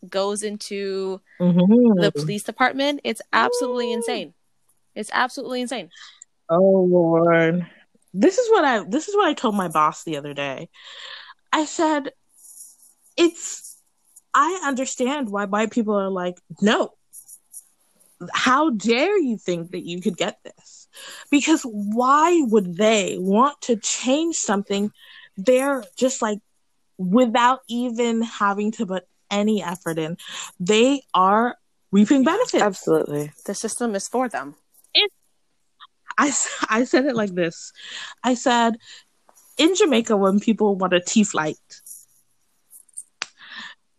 [0.08, 2.02] goes into Mhm.
[2.02, 3.00] the police department.
[3.04, 4.34] It's absolutely insane.
[4.93, 5.89] It's absolutely insane.
[6.50, 7.65] Oh Lord.
[8.13, 10.69] This is what I this is what I told my boss the other day.
[11.54, 12.12] I said
[13.15, 13.78] it's
[14.34, 16.93] I understand why white people are like, no.
[18.34, 20.88] How dare you think that you could get this?
[21.30, 24.92] Because why would they want to change something
[25.38, 26.40] they're just like
[26.98, 30.18] without even having to put any effort in?
[30.60, 31.56] They are
[31.92, 32.62] reaping benefits.
[32.62, 33.32] Absolutely.
[33.46, 34.56] The system is for them.
[34.94, 35.12] It,
[36.18, 36.32] I,
[36.70, 37.74] I said it like this.
[38.24, 38.78] I said,
[39.58, 41.58] in Jamaica, when people want a tea flight,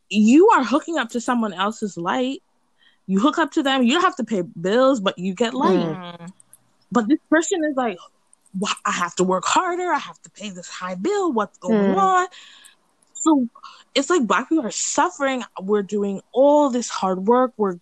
[0.08, 2.42] you are hooking up to someone else's light.
[3.12, 3.82] You hook up to them.
[3.82, 5.78] You don't have to pay bills, but you get light.
[5.78, 6.32] Mm.
[6.90, 7.98] But this person is like,
[8.58, 9.88] "Wha- I have to work harder.
[9.92, 11.32] I have to pay this high bill.
[11.32, 11.98] What's going Hmm.
[11.98, 12.26] on?
[13.14, 13.48] So
[13.94, 15.44] it's like black people are suffering.
[15.60, 17.52] We're doing all this hard work.
[17.56, 17.78] We're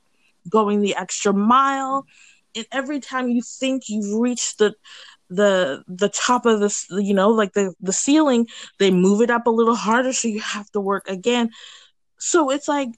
[0.48, 2.06] going the extra mile.
[2.56, 4.74] And every time you think you've reached the
[5.28, 8.48] the the top of this, you know, like the the ceiling,
[8.80, 11.50] they move it up a little harder, so you have to work again.
[12.18, 12.88] So it's like,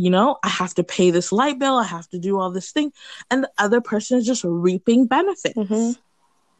[0.00, 1.76] you know, I have to pay this light bill.
[1.76, 2.92] I have to do all this thing,
[3.30, 5.56] and the other person is just reaping benefits.
[5.56, 5.96] Mhm.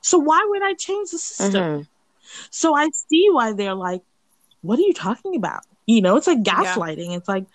[0.01, 1.55] So why would I change the system?
[1.83, 1.87] Mhm.
[2.51, 4.03] So I see why they're like,
[4.62, 5.62] what are you talking about?
[5.87, 7.16] You know, it's like gaslighting.
[7.16, 7.46] It's like,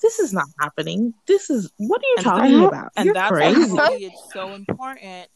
[0.00, 1.14] this is not happening.
[1.26, 2.92] This is, what are you And talking that- about?
[2.96, 3.72] and You're that's crazy.
[3.72, 5.28] why it's so important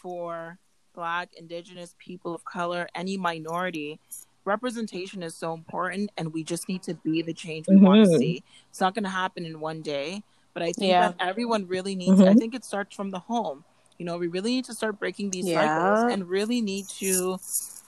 [0.00, 0.58] for
[0.94, 3.98] black indigenous people of color any minority
[4.44, 8.10] representation is so important and we just need to be the change we want to
[8.10, 8.18] Mhm.
[8.18, 10.22] see it's not going to happen in one day
[10.54, 11.08] but i think Yeah.
[11.08, 12.38] that everyone really needs i Mhm.
[12.38, 13.64] think it starts from the home
[13.98, 15.60] you know we really need to start breaking these Yeah.
[15.68, 17.38] cycles and really need to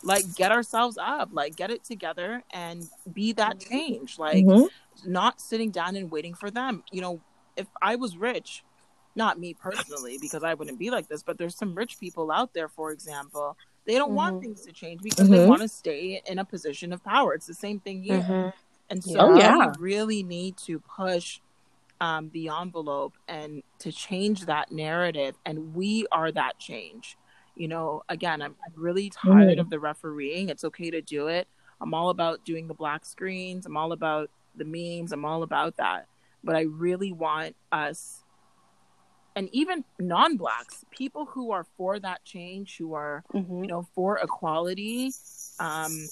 [0.02, 4.68] like get ourselves up like get it together and be that change like Mhm.
[5.04, 6.84] not sitting down and waiting for them.
[6.92, 7.20] You know,
[7.56, 8.62] if I was rich,
[9.16, 12.54] not me personally, because I wouldn't be like this, but there's some rich people out
[12.54, 14.40] there, for example, they don't want Mhm.
[14.40, 15.48] things to change because they Mhm.
[15.48, 17.34] want to stay in a position of power.
[17.34, 18.20] It's the same thing here.
[18.22, 18.52] Mhm.
[18.90, 19.56] And so Oh, yeah.
[19.58, 21.40] we really need to push
[22.00, 25.36] um, the envelope and to change that narrative.
[25.46, 27.16] And we are that change.
[27.54, 30.48] You know, again, I'm, I'm really tired of the refereeing.
[30.48, 31.46] It's okay to do it.
[31.80, 33.64] I'm all about doing the black screens.
[33.64, 35.12] I'm all about the memes.
[35.12, 36.08] I'm all about that.
[36.42, 38.23] But I really want us,
[39.36, 43.62] and even non blacks, people who are for that change, who are Mm-hmm.
[43.64, 45.14] you know for equality
[45.58, 46.10] um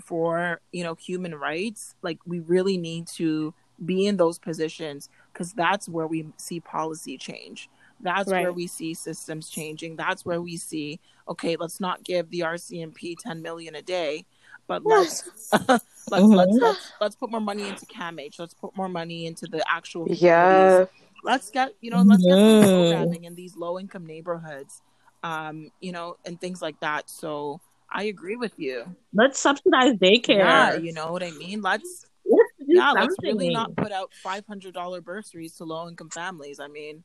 [0.00, 5.52] for you know human rights like we really need to be in those positions because
[5.52, 7.68] that's where we see policy change
[8.00, 8.42] that's Right.
[8.42, 13.16] where we see systems changing that's where we see okay let's not give the rcmp
[13.18, 14.24] 10 million a day
[14.66, 16.34] but let's let's, Mhm.
[16.34, 18.38] let's let's let's put more money into CAMH.
[18.38, 20.84] Let's put more money into the actual Yeah.
[21.24, 22.74] Let's get you know let's get some Mhm.
[22.74, 24.82] programming in these low income neighborhoods
[25.22, 27.08] um you know and things like that.
[27.10, 27.60] So
[27.90, 28.84] i agree with you.
[29.12, 30.38] Let's subsidize daycare.
[30.38, 31.62] yeah you know what i mean?
[31.62, 36.60] Let's Let's do yeah let's really not put out $500 bursaries to low income families.
[36.60, 37.04] I mean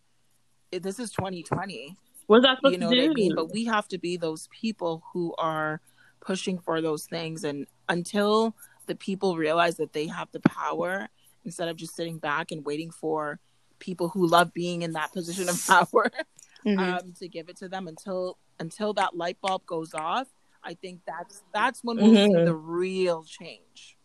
[0.72, 1.96] it, this is 2020
[2.28, 3.34] What's that supposed you know to what i mean?
[3.36, 5.82] but we have to be those people who are
[6.22, 7.44] pushing for those things.
[7.44, 8.56] And until
[8.88, 11.08] the people realize that they have the power
[11.46, 13.40] instead of just sitting back and waiting for
[13.80, 16.12] people who love being in that position of power
[16.66, 16.98] Mm-hmm.
[17.00, 20.28] um, to give it to them until until that light bulb goes off.
[20.64, 22.44] I think that's that's when we'll see Mhm.
[22.44, 23.98] the real change.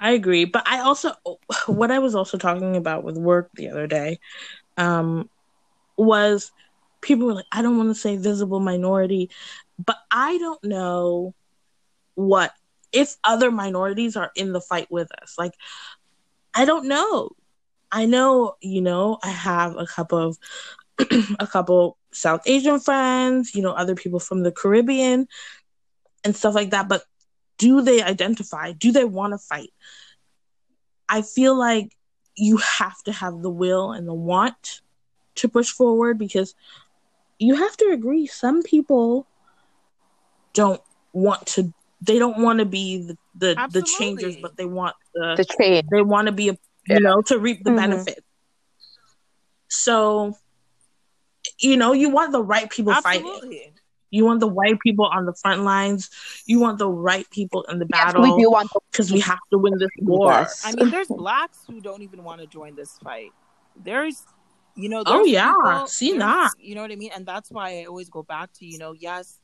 [0.00, 1.12] I agree, but I also
[1.66, 4.18] what I was also talking about with work the other day
[4.76, 5.28] um
[5.96, 6.52] was
[7.02, 9.30] people were like I don't want to say visible minority,
[9.84, 11.34] but I don't know
[12.14, 12.52] what
[12.92, 15.34] if other minorities are in the fight with us.
[15.38, 15.52] Like
[16.54, 17.30] I don't know.
[17.92, 20.38] I know, you know, I have a couple of
[21.40, 25.28] a couple South Asian friends, you know, other people from the Caribbean.
[26.24, 26.88] and stuff like that.
[26.88, 27.04] But
[27.58, 28.72] do they identify?
[28.72, 29.70] Do they want to fight?
[31.08, 31.96] I feel like
[32.36, 34.82] you have to have the will and the want
[35.36, 36.54] to push forward because
[37.38, 39.26] you have to agree some people
[40.52, 40.82] don't
[41.12, 45.34] want to they don't want to be the the, the changers but they want the,
[45.36, 46.56] the change they want to be a
[46.88, 46.96] Yeah.
[46.96, 47.76] you know to reap the Mhm.
[47.82, 48.22] benefit
[49.68, 50.34] so
[51.58, 53.72] you know you want the right people fighting
[54.12, 56.10] you want the right people on the front lines
[56.46, 59.38] you want the right people in the yes, battle we do want because we have
[59.50, 60.62] to win this war Yes.
[60.64, 63.30] I mean, there's blacks who don't even want to join this fight.
[63.76, 64.24] There's,
[64.74, 65.52] you know, Oh, yeah.
[65.52, 66.50] people- See that.
[66.58, 67.12] You know what I mean?
[67.14, 69.38] And that's why I always go back to, you know, yes,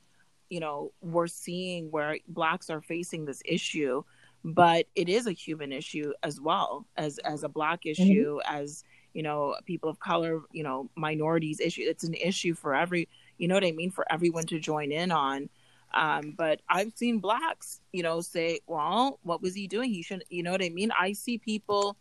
[0.51, 4.03] you know, we're seeing where blacks are facing this issue,
[4.45, 8.23] but it is a human issue as well as as a black Mm-hmm.
[8.23, 11.83] issue, as you know, people of color, you know, minorities issue.
[11.85, 15.11] It's an issue for every, you know what I mean, for everyone to join in
[15.11, 15.49] on.
[15.95, 19.91] Um, but I've seen blacks, you know, say, well, what was he doing?
[19.91, 20.91] He shouldn't, you know what I mean?
[20.99, 21.97] I see people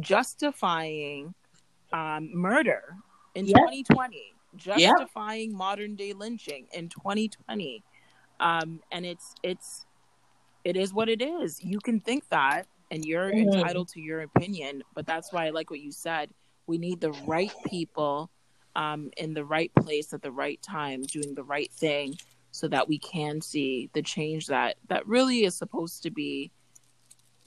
[0.00, 1.34] justifying
[1.92, 2.96] um, murder
[3.34, 3.54] in Yeah.
[3.54, 7.82] 2020, justifying modern day lynching in 2020.
[8.40, 9.86] Um, and it's, it's,
[10.64, 11.62] it is what it is.
[11.62, 13.40] You can think that and you're Mhm.
[13.40, 16.30] entitled to your opinion, but that's why I like what you said.
[16.66, 18.30] We need the right people
[18.76, 22.14] um, in the right place at the right time, doing the right thing,
[22.50, 26.50] so that we can see the change that that really is supposed to be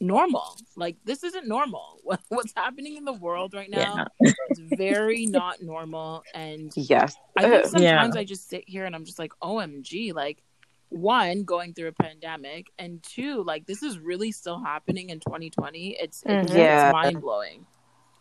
[0.01, 0.57] normal.
[0.75, 1.99] Like this isn't normal.
[2.03, 4.05] What, what's happening in the world right now
[4.49, 9.05] is very not normal, and yes I think sometimes I just sit here and I'm
[9.05, 10.41] just like, OMG, like
[10.89, 15.95] one, going through a pandemic, and two, like this is really still happening in 2020.
[15.99, 16.57] It's it's, Mhm.
[16.57, 16.87] Yeah.
[16.87, 17.65] it's mind blowing.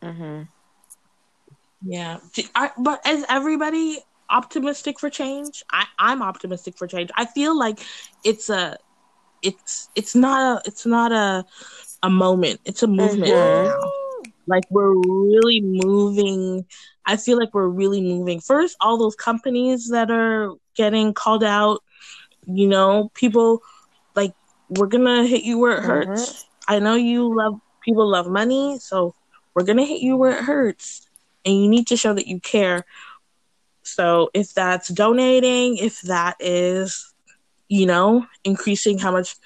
[0.02, 0.42] mm-hmm.
[1.82, 2.18] Yeah,
[2.54, 5.64] I, but is everybody optimistic for change?
[5.72, 7.10] I, I'm optimistic for change.
[7.16, 7.80] I feel like
[8.22, 8.76] it's a,
[9.42, 11.44] it's it's not a it's not a
[12.02, 12.60] a moment.
[12.64, 13.64] It's a movement Mhm.
[13.64, 13.92] now.
[14.46, 16.64] Like we're really moving.
[17.06, 18.40] I feel like we're really moving.
[18.40, 21.82] First, all those companies that are getting called out.
[22.46, 23.62] You know, people
[24.16, 24.32] like
[24.68, 26.44] we're gonna hit you where it hurts.
[26.68, 29.14] I know you love people love money, so
[29.54, 31.06] we're gonna hit you where it hurts
[31.44, 32.84] and you need to show that you care.
[33.82, 37.09] So if that's donating, if that is,
[37.70, 39.36] you know, increasing how much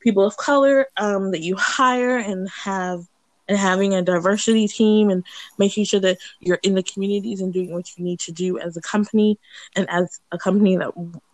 [0.00, 3.04] people of color um, that you hire and have
[3.46, 5.24] and having a diversity team and
[5.58, 8.76] making sure that you're in the communities and doing what you need to do as
[8.76, 9.38] a company
[9.76, 10.92] and as a company that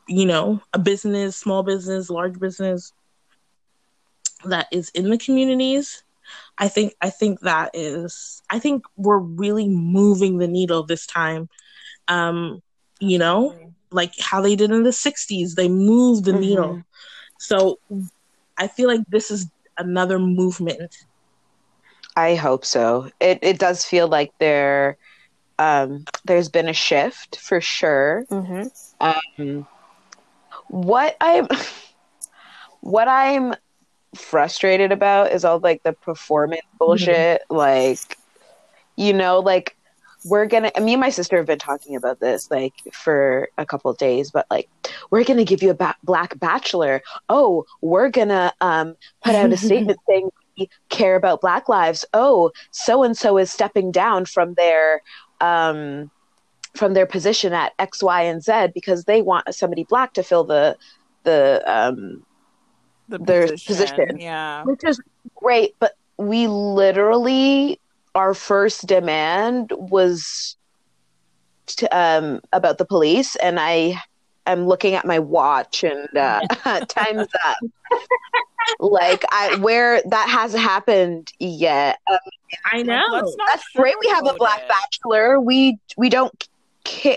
[0.09, 2.93] you know a business small business large business
[4.45, 6.05] that is in the communities
[6.59, 11.49] I think I think that is I think we're really moving the needle this time.
[12.09, 12.63] Um,
[13.01, 13.64] you know,
[13.95, 16.41] like how they did in the 60s, they moved the Mhm.
[16.41, 16.83] needle.
[17.39, 17.79] So
[18.59, 19.47] I feel like this is
[19.79, 20.95] another movement.
[22.17, 23.11] I hope so.
[23.21, 24.97] It it does feel like there
[25.59, 28.25] um there's been a shift for sure.
[28.31, 28.71] Mhm.
[29.01, 29.67] Um
[30.69, 31.49] what I'm
[32.81, 33.55] what I'm
[34.15, 38.17] frustrated about is all like the performance bullshit like
[38.97, 39.77] you know like
[40.25, 43.91] we're gonna me and my sister have been talking about this like for a couple
[43.91, 44.69] of days but like
[45.11, 49.57] we're gonna give you a ba- black bachelor oh we're gonna um put out a
[49.69, 54.55] statement saying we care about black lives oh so and so is stepping down from
[54.55, 55.03] their
[55.41, 56.11] um
[56.75, 60.45] from their position at x y and z because they want somebody black to fill
[60.45, 60.77] the
[61.25, 62.25] the um
[63.09, 64.19] The Their position.
[64.19, 64.65] yeah.
[64.65, 65.01] which is
[65.35, 67.79] great but we literally
[68.15, 70.57] our first demand was
[71.67, 74.01] to, um about the police and i
[74.47, 76.41] am looking at my watch and uh
[76.89, 77.57] time's up.
[78.79, 81.99] Like i where that hasn't happened yet.
[82.11, 82.19] Um,
[82.73, 83.03] I know.
[83.11, 84.69] Let's that's great we have a black it.
[84.69, 85.41] bachelor.
[85.41, 86.49] We we don't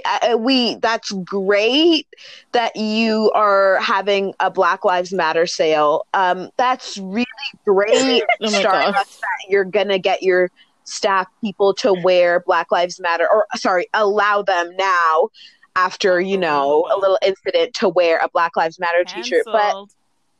[0.05, 2.07] uh, we that's great
[2.53, 6.05] that you are having a black lives matter sale.
[6.13, 7.25] Um that's really
[7.65, 8.23] great.
[8.41, 9.07] Oh my Start that
[9.49, 10.49] you're gonna get your
[10.87, 15.29] staff people to wear black lives matter or sorry allow them now
[15.75, 19.75] after you know a little incident to wear a black lives matter t-shirt but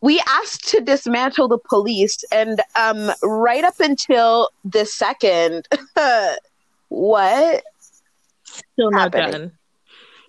[0.02, 5.68] we asked to dismantle the police and um right up until this second
[6.89, 7.64] what
[8.78, 9.32] Still not happening.
[9.32, 9.52] done.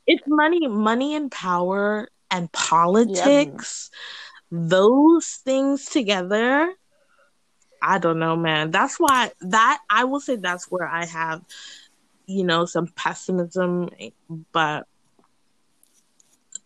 [0.06, 3.90] It's money, money and power and politics.
[4.50, 6.74] Those things together.
[7.82, 8.70] I don't know, man.
[8.70, 11.42] That's why that I will say that's where I have,
[12.26, 13.90] you know, some pessimism.
[14.52, 14.86] But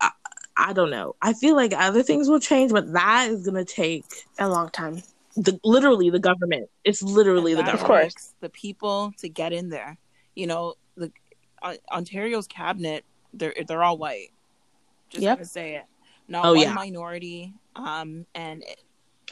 [0.01, 0.11] uh,
[0.57, 1.17] I don't know.
[1.21, 4.05] I feel like other things will change, but that is gonna take
[4.39, 5.03] A long time.
[5.37, 6.69] the literally the government.
[6.85, 8.13] It's literally the that government.
[8.15, 8.35] course.
[8.41, 9.99] the people to get in there.
[10.35, 11.13] You know, the
[11.63, 13.05] uh, Ontario's cabinet,
[13.35, 14.31] they're they're all white.
[15.11, 15.39] Just Yep.
[15.39, 15.85] gonna say it.
[16.29, 16.73] Not Oh, one yeah.
[16.73, 17.53] minority.
[17.77, 18.79] Um, and it,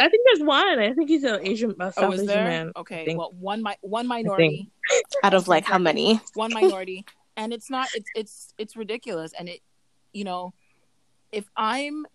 [0.00, 0.78] I think there's one.
[0.78, 2.44] I think he's an Asian, a South oh, is Asian there?
[2.44, 2.72] man.
[2.76, 4.70] Okay, well, one mi- one minority,
[5.22, 6.20] Out of like how many?
[6.34, 7.04] one minority,
[7.36, 7.88] and it's not.
[7.94, 9.32] It's it's it's ridiculous.
[9.38, 9.60] And it,
[10.12, 10.52] you know,
[11.32, 12.06] if I'm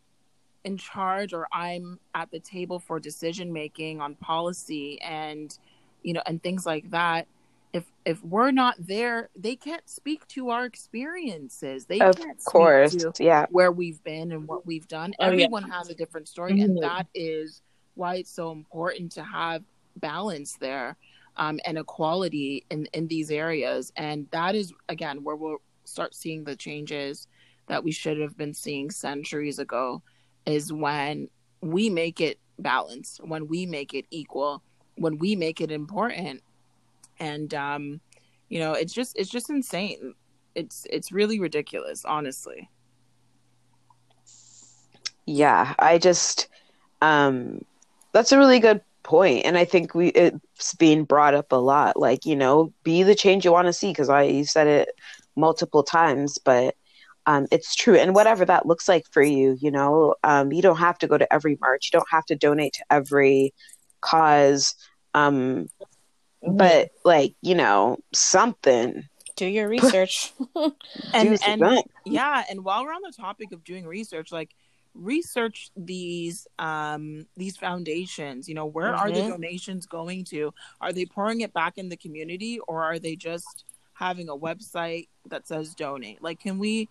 [0.64, 5.56] in charge or I'm at the table for decision making on policy and
[6.02, 7.28] you know and things like that
[7.72, 12.52] if if we're not there they can't speak to our experiences they Of can't speak
[12.52, 12.96] course.
[12.96, 13.46] to Yeah.
[13.52, 15.32] where we've been and what we've done Oh, yeah.
[15.34, 16.82] everyone has a different story and Mhm.
[16.82, 17.62] that is
[17.96, 19.64] why it's so important to have
[19.98, 20.98] balance there
[21.38, 23.92] um, and equality in in these areas.
[23.96, 27.28] And that is again where we'll start seeing the changes
[27.68, 30.02] that we should have been seeing centuries ago
[30.46, 31.30] is when
[31.62, 34.62] we make it balanced when we make it equal
[34.96, 36.42] when we make it important.
[37.20, 38.02] And um
[38.50, 40.14] you know it's just it's just insane.
[40.54, 42.70] It's it's really ridiculous honestly.
[45.26, 46.48] Yeah, I just
[47.02, 47.66] um
[48.16, 51.96] that's a really good point and I think we it's being brought up a lot
[52.00, 54.90] like, you know, be the change you want to see because I you said it
[55.36, 56.74] multiple times, but
[57.28, 60.78] um it's true and whatever that looks like for you, you know, um you don't
[60.78, 63.54] have to go to every march, you don't have to donate to every
[64.02, 64.74] cause
[65.14, 65.68] um
[66.48, 69.04] but like, you know, something
[69.36, 70.34] Do your research.
[70.56, 70.74] and
[71.22, 71.84] do and something.
[72.06, 74.52] yeah and while we're on the topic of doing research like
[74.96, 79.28] research these um these foundations you know where are the Mhm.
[79.28, 83.66] donations going to are they pouring it back in the community or are they just
[83.94, 86.90] having a website that says donate like can we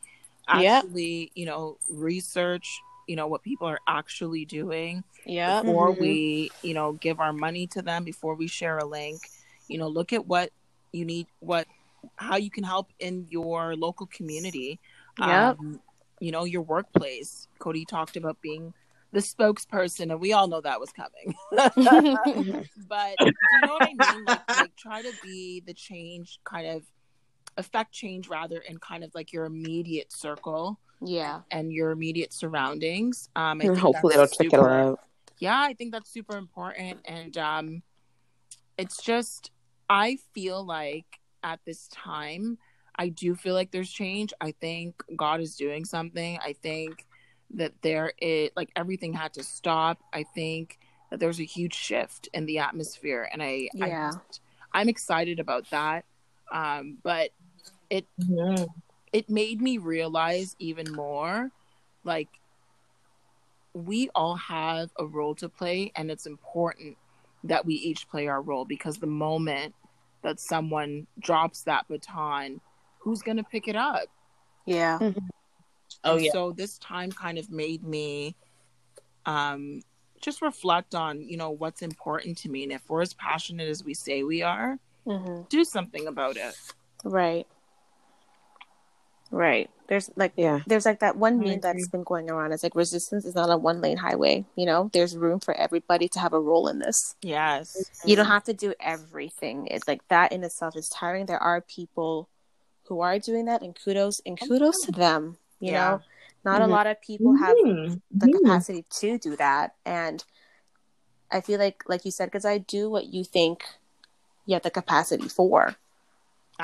[0.55, 0.77] Yeah.
[0.79, 2.69] actually you know research
[3.09, 5.63] you know what people are actually doing yeah.
[5.63, 5.99] before Mhm.
[6.01, 9.31] we you know give our money to them before we share a link
[9.69, 10.51] you know look at what
[10.93, 11.67] you need what
[12.17, 14.79] how you can help in your local community
[15.19, 15.59] Yep.
[15.59, 15.81] um,
[16.25, 17.49] you know your workplace.
[17.59, 18.72] Cody talked about being
[19.12, 21.35] the spokesperson and we all know that was coming.
[22.89, 24.25] But do you know what i mean?
[24.27, 26.83] Like, like try to be the change kind of
[27.59, 31.43] affect change rather in kind of like your immediate circle yeah.
[31.51, 33.29] and your immediate surroundings.
[33.37, 34.99] Um I And hopefully it'll that's check it out.
[35.39, 37.01] yeah i think that's super important.
[37.05, 37.83] And um
[38.79, 39.51] it's just
[39.91, 42.59] i feel like at this time
[42.97, 47.07] i do feel like there's change i think god is doing something i think
[47.51, 50.78] that there it like everything had to stop i think
[51.11, 54.12] that there's a huge shift in the atmosphere and i Yeah.
[54.72, 56.05] I, i'm excited about that
[56.53, 57.30] um but
[58.20, 58.66] Mhm.
[59.12, 61.51] it made me realize even more
[62.05, 62.28] like
[63.72, 66.97] we all have a role to play and it's important
[67.45, 69.74] that we each play our role because the moment
[70.22, 72.61] that someone drops that baton
[73.05, 74.07] who's going to pick it up
[74.65, 74.99] Yeah.
[76.03, 76.33] Oh yeah.
[76.33, 78.35] so this time kind of made me
[79.27, 79.83] um
[80.21, 83.85] just reflect on you know what's important to me and if we're as passionate as
[83.85, 86.55] we say we are hmm do something about it
[87.05, 87.47] Right.
[89.31, 89.69] Right.
[89.89, 90.61] There's like Yeah.
[90.67, 92.53] there's like that one I meme that's been going around.
[92.53, 94.45] It's like resistance is not a one lane highway.
[94.57, 97.17] You know, there's room for everybody to have a role in this.
[97.21, 97.77] yes
[98.07, 99.67] You don't have to do everything.
[99.67, 101.27] It's like that in itself is tiring.
[101.27, 102.29] There are people
[102.87, 105.39] who are doing that, and kudos and kudos to them.
[105.61, 105.91] You Yeah.
[105.91, 106.03] know,
[106.45, 106.70] not a Mhm.
[106.70, 108.01] lot of people have Mhm.
[108.11, 108.41] the Mhm.
[108.41, 110.24] capacity to do that, and
[111.30, 113.64] I feel like, like you said, because I do what you think
[114.47, 115.76] you have the capacity for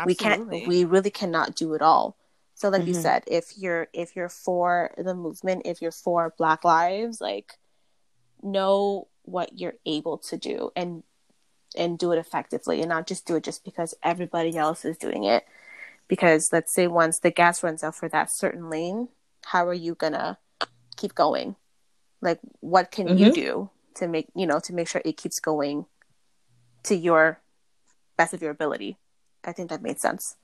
[0.06, 2.16] we can't we really cannot do it all
[2.54, 3.02] so like you Mhm.
[3.02, 7.58] said if you're if you're for the movement if you're for black lives like
[8.42, 11.02] know what you're able to do and
[11.76, 15.24] and do it effectively and not just do it just because everybody else is doing
[15.24, 15.44] it
[16.10, 19.08] because let's say once the gas runs out for that certain lane
[19.46, 20.36] how are you gonna
[20.98, 21.56] keep going?
[22.20, 23.34] Like what can you Mhm.
[23.34, 25.86] do to make you know to make sure it keeps going
[26.84, 27.40] to your
[28.18, 28.98] best of your ability?
[29.44, 30.36] I think that made sense.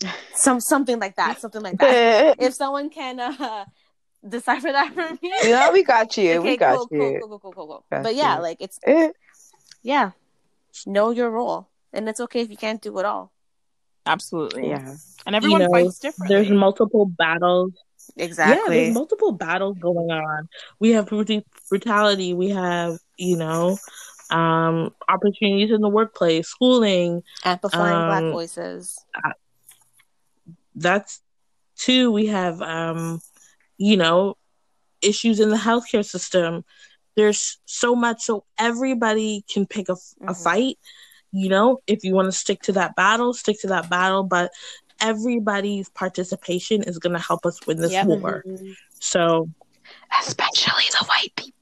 [0.34, 2.36] Some something like that something like that.
[2.46, 3.64] If someone can uh
[4.28, 5.30] decipher that for me.
[5.44, 6.40] Yeah, we got you.
[6.40, 6.98] okay we got cool, you.
[6.98, 7.84] cool cool cool cool cool cool.
[7.90, 8.42] Got but yeah you.
[8.42, 9.10] like it's Eh,
[9.82, 10.10] yeah
[10.86, 11.68] know your role.
[11.92, 13.32] And it's okay if you can't do it all
[14.08, 14.94] absolutely yeah.
[15.26, 17.72] and everyone know, fights differently There's multiple battles.
[18.16, 18.56] Exactly.
[18.56, 20.48] Yeah, exactly there's multiple battles going on.
[20.80, 21.08] We have
[21.68, 22.34] brutality.
[22.34, 23.78] We have, you know,
[24.30, 27.22] um, opportunities in the workplace, schooling.
[27.44, 28.98] amplifying black um, voices
[30.74, 31.20] That's
[31.76, 32.10] two.
[32.10, 33.20] We have um,
[33.78, 34.36] you know,
[35.00, 36.64] issues in the healthcare system.
[37.16, 40.30] There's so much, so everybody can pick a, Mhm.
[40.30, 40.78] a fight.
[41.32, 44.22] You know, if you want to stick to that battle, stick to that battle.
[44.22, 44.50] But
[45.00, 48.06] everybody's participation is going to help us win this Yep.
[48.06, 48.44] war.
[48.46, 48.72] Mm-hmm.
[49.00, 49.48] So
[50.20, 51.57] Especially the white people.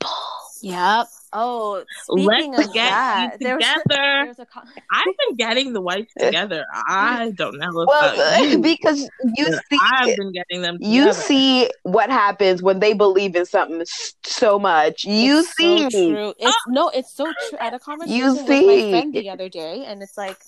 [0.63, 1.07] Yep.
[1.33, 3.85] Oh, speaking let's of get that, you there's together.
[3.89, 6.65] there's a con- I've been getting the whites together.
[6.73, 10.79] I don't know about Well, you, because you see, I've been getting them.
[10.81, 13.85] you see what happens when they believe in something
[14.25, 15.05] so much.
[15.05, 16.35] You It's see, so true.
[16.39, 16.71] It's ah!
[16.71, 17.59] no, it's so true.
[17.61, 18.67] I had a conversation with see.
[18.67, 20.39] my friend the other day, and it's like,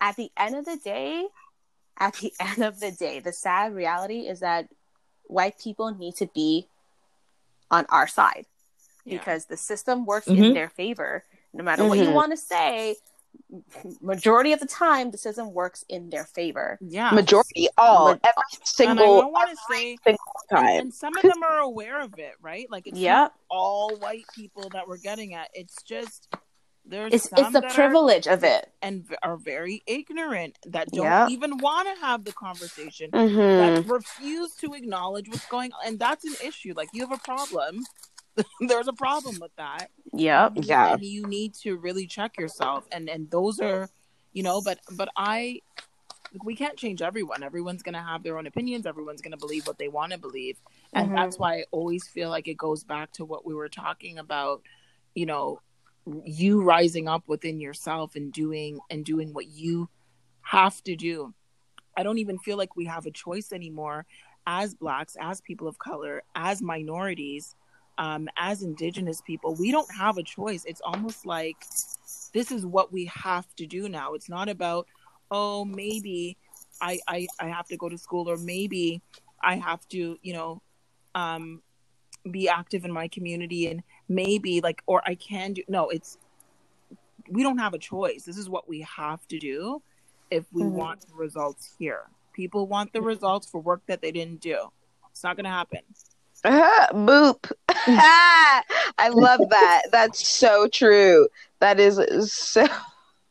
[0.00, 1.26] at the end of the day,
[1.98, 4.68] at the end of the day, the sad reality is that
[5.24, 6.66] white people need to be
[7.70, 8.46] on our side
[9.04, 9.18] Yeah.
[9.18, 10.44] because the system works Mhm.
[10.48, 11.24] in their favor.
[11.52, 12.14] No matter what you Mhm.
[12.14, 12.96] want to say,
[14.00, 16.78] majority of the time, the system works in their favor.
[16.80, 17.10] yeah.
[17.10, 20.80] majority, all, Ma- every and I single, don't say, single time.
[20.80, 22.66] and some of them are aware of it, right?
[22.70, 23.14] Like it's Yep.
[23.14, 25.50] not all white people that we're getting at.
[25.54, 26.28] It's just
[26.84, 28.72] there's It's some it's the that are- privilege of it.
[28.82, 31.28] and are very ignorant that don't Yeah.
[31.28, 35.98] even want to have the conversation hmm that refuse to acknowledge what's going on and
[36.00, 37.84] that's an issue like you have a problem
[38.60, 40.52] there's a problem with that Yep.
[40.62, 40.92] Yeah.
[40.94, 43.88] and you need to really check yourself and and those are
[44.32, 45.60] you know but but i
[46.44, 49.66] we can't change everyone everyone's going to have their own opinions everyone's going to believe
[49.66, 50.56] what they want to believe
[50.94, 51.14] and Mhm.
[51.14, 54.62] that's why i always feel like it goes back to what we were talking about
[55.14, 55.60] you know
[56.24, 59.88] you rising up within yourself and doing and doing what you
[60.40, 61.32] have to do
[61.96, 64.04] i don't even feel like we have a choice anymore
[64.46, 67.54] as blacks as people of color as minorities
[68.02, 70.64] um, as indigenous people we don't have a choice.
[70.64, 71.58] It's almost like
[72.34, 74.14] this is what we have to do now.
[74.14, 74.86] It's not about
[75.30, 76.36] oh maybe
[76.80, 79.00] i i, I have to go to school or maybe
[79.42, 80.62] i have to you know
[81.14, 81.62] um
[82.30, 86.18] be active in my community and maybe like or i can do no it's
[87.28, 88.24] we don't have a choice.
[88.24, 89.82] This is what we have to do
[90.30, 90.72] if we Mhm.
[90.72, 92.10] want the results here.
[92.32, 94.72] People want the results for work that they didn't do.
[95.10, 95.80] It's not going to happen
[96.44, 97.50] Uh, boop.
[97.68, 99.82] I love that.
[99.90, 101.28] That's so true.
[101.60, 102.00] That is
[102.32, 102.66] so.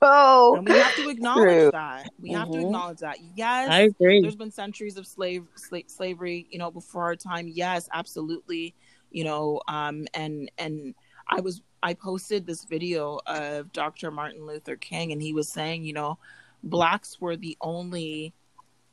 [0.01, 1.72] and we have to acknowledge True.
[1.72, 2.62] that we have to Mhm.
[2.62, 4.22] acknowledge that yes I agree.
[4.22, 8.74] there's been centuries of slave sla- slavery you know before our time yes absolutely
[9.12, 10.95] you know um and and
[11.30, 15.84] i was i posted this video of dr martin luther king and he was saying
[15.84, 16.18] you know
[16.64, 18.34] blacks were the only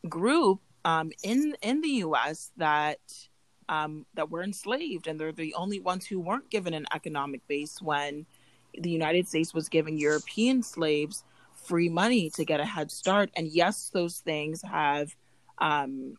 [0.09, 2.99] group um in in the us that
[3.69, 7.81] um that were enslaved and they're the only ones who weren't given an economic base
[7.83, 8.27] when
[8.79, 11.25] the united states was giving european slaves
[11.69, 13.31] free money to get a head start.
[13.37, 15.15] And yes those things have
[15.59, 16.15] um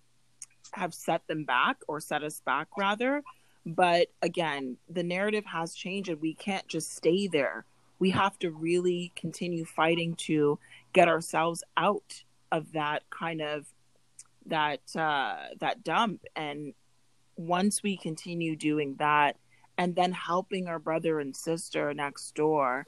[0.73, 3.23] have set them back or set us back rather.
[3.65, 7.65] But again the narrative has changed and we can't just stay there.
[7.97, 10.59] We have to really continue fighting to
[10.93, 13.65] get ourselves out of that kind of
[14.45, 16.73] that uh that dump and
[17.39, 19.37] once we continue doing that
[19.77, 22.85] and then helping our brother and sister next door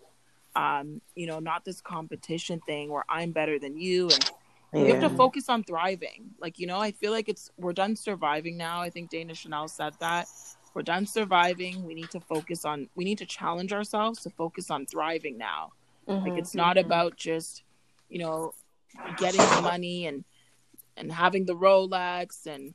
[0.56, 4.32] um you know not this competition thing where i'm better than you and
[4.74, 6.32] we have to focus on thriving.
[6.40, 8.82] Like you know i feel like it's we're done surviving now.
[8.82, 10.28] I think dana chanel said that.
[10.74, 11.84] We're done surviving.
[11.86, 15.74] We need to focus on we need to challenge ourselves to focus on thriving now.
[16.08, 17.64] Like it's not about just
[18.10, 18.54] you know
[19.18, 20.24] getting the money and
[20.98, 22.74] and having the rolex and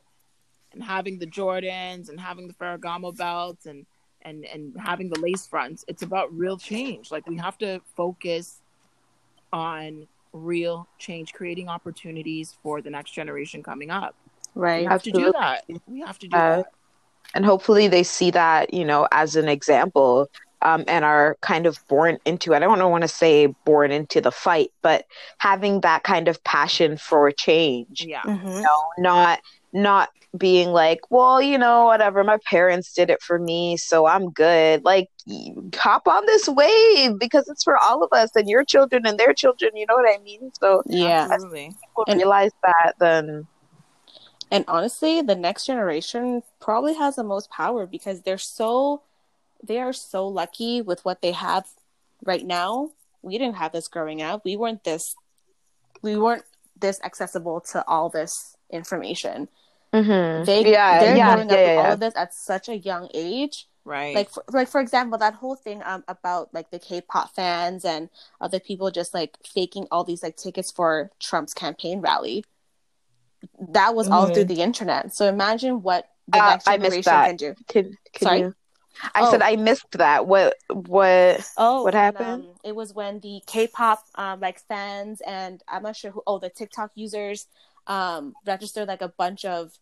[0.77, 3.87] and having the jordans and having the ferragamo belts and
[4.22, 8.61] and and having the lace fronts it's about real change like we have to focus
[9.53, 14.14] on real change creating opportunities for the next generation coming up
[14.55, 14.81] Right.
[14.81, 14.93] we right.
[14.93, 16.66] have to do that we have to do Uh, that
[17.35, 20.29] and hopefully they see that you know as an example
[20.62, 22.57] um, and are kind of born into it.
[22.57, 25.05] I don't want to say born into the fight, but
[25.39, 28.05] having that kind of passion for change.
[28.09, 28.64] yeah Mhm.
[28.99, 29.41] not
[29.73, 32.23] not being like, well, you know, whatever.
[32.23, 34.85] My parents did it for me, so I'm good.
[34.85, 35.09] Like,
[35.75, 39.33] hop on this wave because it's for all of us and your children and their
[39.33, 39.73] children.
[39.75, 40.51] You know what I mean?
[40.61, 41.29] So Yeah.
[41.31, 41.75] absolutely
[42.07, 43.47] And- realize that, then
[44.53, 49.03] And honestly, the next generation probably has the most power because they're so
[49.62, 51.67] they are so lucky with what they have
[52.25, 52.91] right now.
[53.23, 54.45] We didn't have this growing up.
[54.45, 55.17] We weren't this
[56.03, 56.45] we weren't
[56.79, 59.49] this accessible to all this information.
[59.93, 60.45] Mhm.
[60.45, 62.77] They yeah, they're yeah, growing yeah, up with yeah, all of this at such a
[62.77, 63.69] young age.
[63.85, 67.85] right Like for, like for example, that whole thing um about like the K-pop fans
[67.85, 68.11] and
[68.41, 72.45] other people just like faking all these like tickets for Trump's campaign rally.
[73.73, 74.35] That was all Mhm.
[74.35, 75.14] through the internet.
[75.14, 77.27] So imagine what the Uh, next I missed generation that.
[77.29, 77.55] can do.
[77.69, 78.41] Can, can Sorry?
[78.41, 78.55] you?
[79.14, 79.31] I Oh.
[79.31, 80.27] said I missed that.
[80.27, 80.57] What?
[80.69, 81.45] What?
[81.57, 82.45] Oh, What when, happened?
[82.45, 86.23] um, it was when the K-pop um, like fans and I'm not sure who.
[86.27, 87.47] Oh, the TikTok users
[87.87, 89.72] um, registered like a bunch of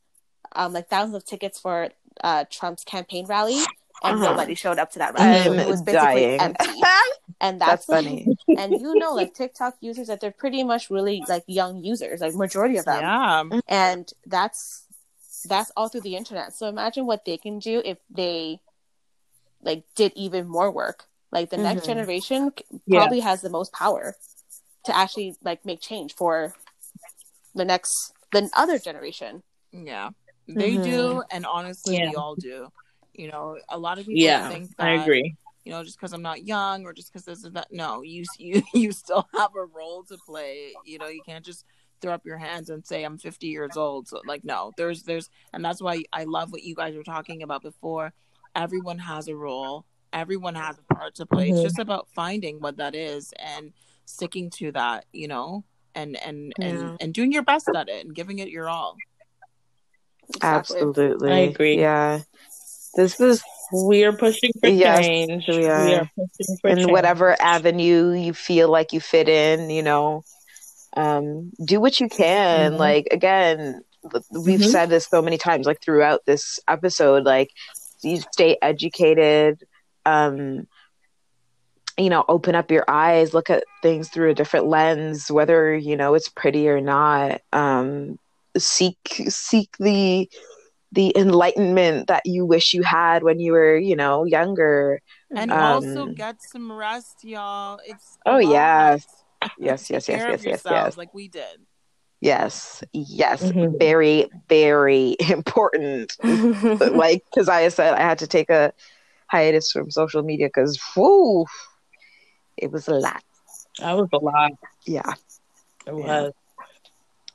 [0.53, 1.89] um, like thousands of tickets for
[2.23, 3.59] uh, Trump's campaign rally,
[4.03, 4.31] and Uh-huh.
[4.31, 5.41] nobody showed up to that rally.
[5.41, 6.41] I'm it was basically dying.
[6.41, 6.81] empty.
[7.41, 8.37] And That's that's, funny.
[8.57, 12.35] and you know, like TikTok users, that they're pretty much really like young users, like
[12.35, 13.01] majority of them.
[13.03, 13.61] Yeah.
[13.69, 14.85] and that's
[15.47, 18.61] that's all through the internet so imagine what they can do if they
[19.63, 21.87] like did even more work like the next Mhm.
[21.87, 23.01] generation c- Yeah.
[23.01, 24.15] probably has the most power
[24.85, 26.55] to actually like make change for
[27.55, 29.43] the next the other generation
[29.73, 30.11] Yeah.
[30.47, 30.85] They Mhm.
[30.85, 32.69] do, and honestly, we all do.
[33.15, 35.37] You know, a lot of people Yeah, think that I agree.
[35.65, 37.69] you know, just because I'm not young or just because this is that.
[37.73, 40.75] No, you you you still have a role to play.
[40.85, 41.65] You know, you can't just
[42.01, 44.09] throw up your hands and say I'm 50 years old.
[44.09, 47.43] So like, no, there's there's, and that's why I love what you guys were talking
[47.43, 48.13] about before.
[48.55, 49.87] Everyone has a role.
[50.13, 51.49] Everyone has a part to play.
[51.49, 51.63] It's Mhm.
[51.63, 53.73] just about finding what that is and
[54.05, 55.07] sticking to that.
[55.13, 55.65] You know,
[55.95, 56.67] and and Yeah.
[56.67, 58.97] and and doing your best at it and giving it your all.
[60.35, 60.77] Exactly.
[60.79, 61.31] Absolutely.
[61.33, 61.79] I agree.
[61.79, 62.21] Yeah.
[62.95, 63.43] This is
[63.73, 65.45] We are pushing for Yes, change.
[65.49, 66.09] we are.
[66.17, 66.71] pushing for change.
[66.71, 66.91] in change.
[66.91, 70.23] whatever avenue you feel like you fit in, you know.
[70.97, 72.73] Um, do what you can.
[72.75, 72.79] Mhm.
[72.79, 73.83] Like again,
[74.31, 74.71] we've Mhm.
[74.71, 77.51] said this so many times, like throughout this episode, like
[78.03, 79.65] you stay educated,
[80.07, 80.69] um,
[81.99, 85.97] you know, open up your eyes, look at things through a different lens, whether, you
[85.97, 87.41] know, it's pretty or not.
[87.53, 88.19] Um,
[88.57, 88.97] seek
[89.29, 90.29] seek the
[90.93, 95.01] the enlightenment that you wish you had when you were, you know, younger.
[95.35, 97.81] And Um, also get some rest, y'all.
[97.85, 99.05] It's Oh, yes.
[99.59, 100.97] Yes, yes, yes, yes, yes, yes.
[100.97, 101.61] like we did.
[102.21, 103.79] Yes, yes, Mhm.
[103.79, 106.17] very, very important.
[106.81, 108.73] like, because I said I had to take a
[109.27, 111.45] hiatus from social media because, whoo,
[112.57, 113.23] it was a lot.
[113.79, 114.53] That was a lot.
[114.87, 115.15] Yeah,
[115.87, 116.23] It Yeah.
[116.23, 116.33] was.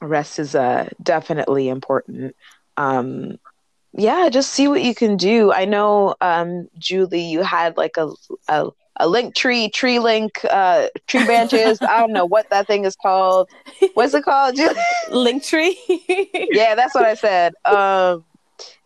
[0.01, 2.35] rest is uh definitely important.
[2.77, 3.37] Um,
[3.93, 5.51] yeah, just see what you can do.
[5.51, 8.09] I know, um, Julie, you had like a
[8.47, 11.81] a, a link tree, tree link, uh, tree branches.
[11.81, 13.49] I don't know what that thing is called.
[13.95, 14.75] What's it called, Julie?
[15.09, 15.77] Link tree.
[16.51, 17.53] yeah, that's what I said.
[17.65, 18.23] Um,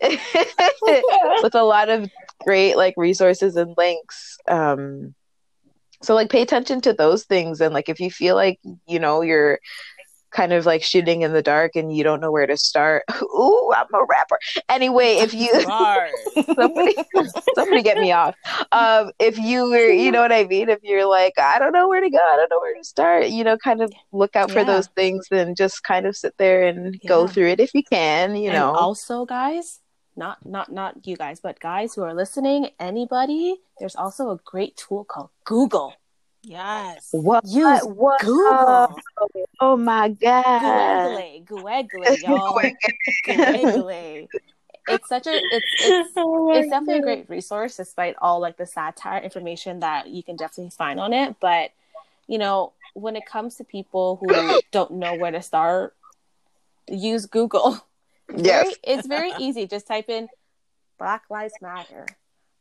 [0.00, 2.08] with a lot of
[2.44, 4.38] great like resources and links.
[4.48, 5.14] Um,
[6.02, 9.22] so like pay attention to those things and like if you feel like you know
[9.22, 9.58] you're
[10.32, 13.04] kind of like shooting in the dark and you don't know where to start.
[13.22, 14.38] Ooh, I'm a rapper.
[14.68, 15.50] Anyway, if you
[16.58, 16.96] somebody
[17.54, 18.34] somebody get me off.
[18.72, 20.68] Um, if you were, you know what I mean.
[20.68, 23.28] If you're like, I don't know where to go, I don't know where to start.
[23.28, 24.64] You know, kind of look out for Yeah.
[24.64, 28.36] those things and just kind of sit there and go through it if you can.
[28.36, 29.80] You and know, also guys
[30.16, 34.76] not not not you guys but guys who are listening anybody there's also a great
[34.76, 35.94] tool called google.
[36.46, 37.08] Yes.
[37.10, 37.42] what?
[37.46, 38.20] use what?
[38.20, 38.94] google.
[39.60, 41.22] Oh my god!
[41.46, 42.60] google google y'all.
[43.24, 44.28] Google
[44.86, 48.66] it's such a it's it's Oh it's definitely a great resource despite all like the
[48.66, 51.36] satire information that you can definitely find on it.
[51.40, 51.70] But
[52.26, 55.94] you know when it comes to people who don't know where to start
[56.88, 57.78] use google
[58.34, 58.64] Yes.
[58.64, 59.66] very, it's very easy.
[59.66, 60.28] Just type in
[60.98, 62.06] Black Lives Matter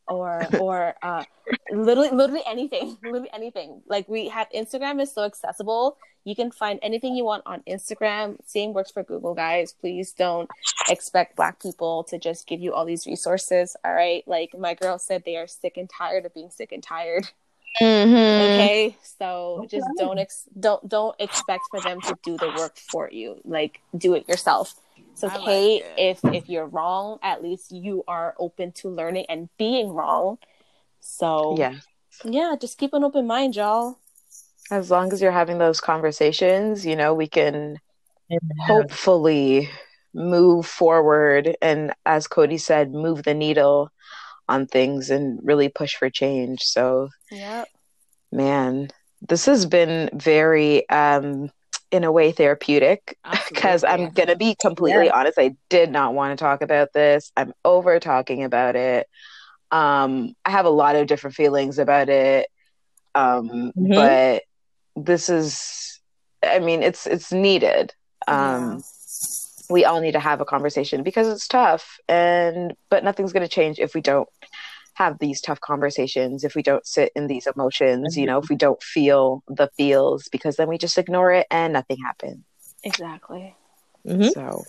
[0.08, 1.24] or or uh
[1.72, 2.98] literally literally anything.
[3.04, 3.82] Literally anything.
[3.88, 5.98] Like we have Instagram is so accessible.
[6.26, 8.38] You can find anything you want on Instagram.
[8.46, 9.74] Same works for Google, guys.
[9.74, 10.50] Please don't
[10.90, 13.76] expect black people to just give you all these resources.
[13.84, 14.24] All right.
[14.26, 17.30] Like my girl said they are sick and tired of being sick and tired.
[17.82, 18.42] Mm-hmm.
[18.54, 18.98] Okay.
[19.02, 23.40] So just don't ex- don't don't expect for them to do the work for you.
[23.44, 24.76] Like do it yourself.
[25.14, 25.94] It's I like it.
[25.98, 27.20] if if you're wrong.
[27.22, 30.38] At least you are open to learning and being wrong.
[31.00, 31.76] So Yeah.
[32.24, 33.98] yeah, just keep an open mind, y'all.
[34.72, 37.80] As long as you're having those conversations, you know, we can
[38.62, 39.70] hopefully
[40.14, 43.92] move forward and as Cody said, move the needle
[44.50, 46.62] on things and really push for change.
[46.62, 47.68] So, Yep.
[48.32, 48.90] man,
[49.22, 51.50] this has been very um
[51.92, 53.18] in a way therapeutic
[53.50, 55.38] because I'm gonna be completely honest.
[55.38, 57.32] I did not want to talk about this.
[57.38, 59.08] I'm over talking about it.
[59.72, 62.48] Um, I have a lot of different feelings about it.
[63.16, 63.96] Um, Mhm.
[63.96, 64.44] but
[64.96, 66.02] this is,
[66.44, 67.94] I mean, it's it's needed.
[68.28, 68.82] Um,
[69.74, 73.80] we all need to have a conversation because it's tough, and but nothing's gonna change
[73.80, 74.30] if we don't
[74.96, 78.56] have these tough conversations if we don't sit in these emotions you know if we
[78.56, 82.44] don't feel the feels because then we just ignore it and nothing happens
[82.84, 83.56] Exactly.
[84.06, 84.32] Mhm.
[84.32, 84.64] so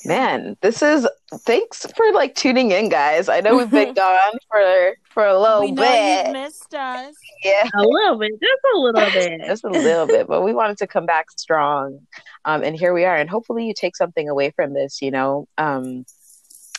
[0.04, 1.06] Man, this is
[1.44, 3.28] thanks for like tuning in, guys.
[3.28, 6.26] I know we've been gone for for a little we know bit.
[6.26, 7.14] you've missed us.
[7.44, 9.40] Yeah, A little bit, just a little bit.
[9.46, 12.00] just a little bit, but we wanted to come back strong.
[12.44, 13.16] Um, and here we are.
[13.16, 15.00] And hopefully, you take something away from this.
[15.00, 16.04] You know, um,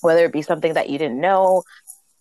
[0.02, 1.64] whether it be something that you didn't know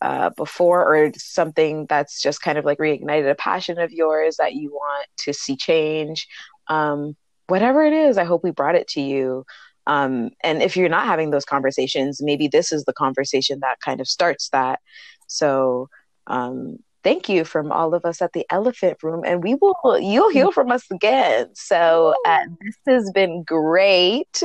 [0.01, 4.55] uh, before, or something that's just kind of like reignited a passion of yours that
[4.55, 6.27] you want to see change.
[6.69, 7.17] Um,
[7.49, 9.45] whatever it is, I hope we brought it to you.
[9.91, 14.01] Um, and if you're not having those conversations, maybe this is the conversation that kind
[14.01, 14.79] of starts that.
[15.27, 15.89] So,
[16.29, 20.31] um, thank you from all of us at the Elephant Room, and we will you'll
[20.31, 21.49] hear from us again.
[21.55, 24.45] So, uh, this has been great,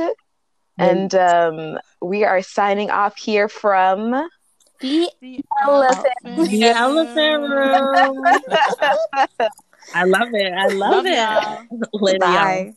[0.78, 4.28] and um, we are signing off here from.
[4.80, 6.50] The The Elephant.
[6.50, 7.88] The elephant room.
[9.94, 10.52] I love it.
[10.52, 11.14] I love, Love it.
[11.14, 11.58] y'all.
[11.92, 12.32] Later, y'all.
[12.34, 12.74] bye.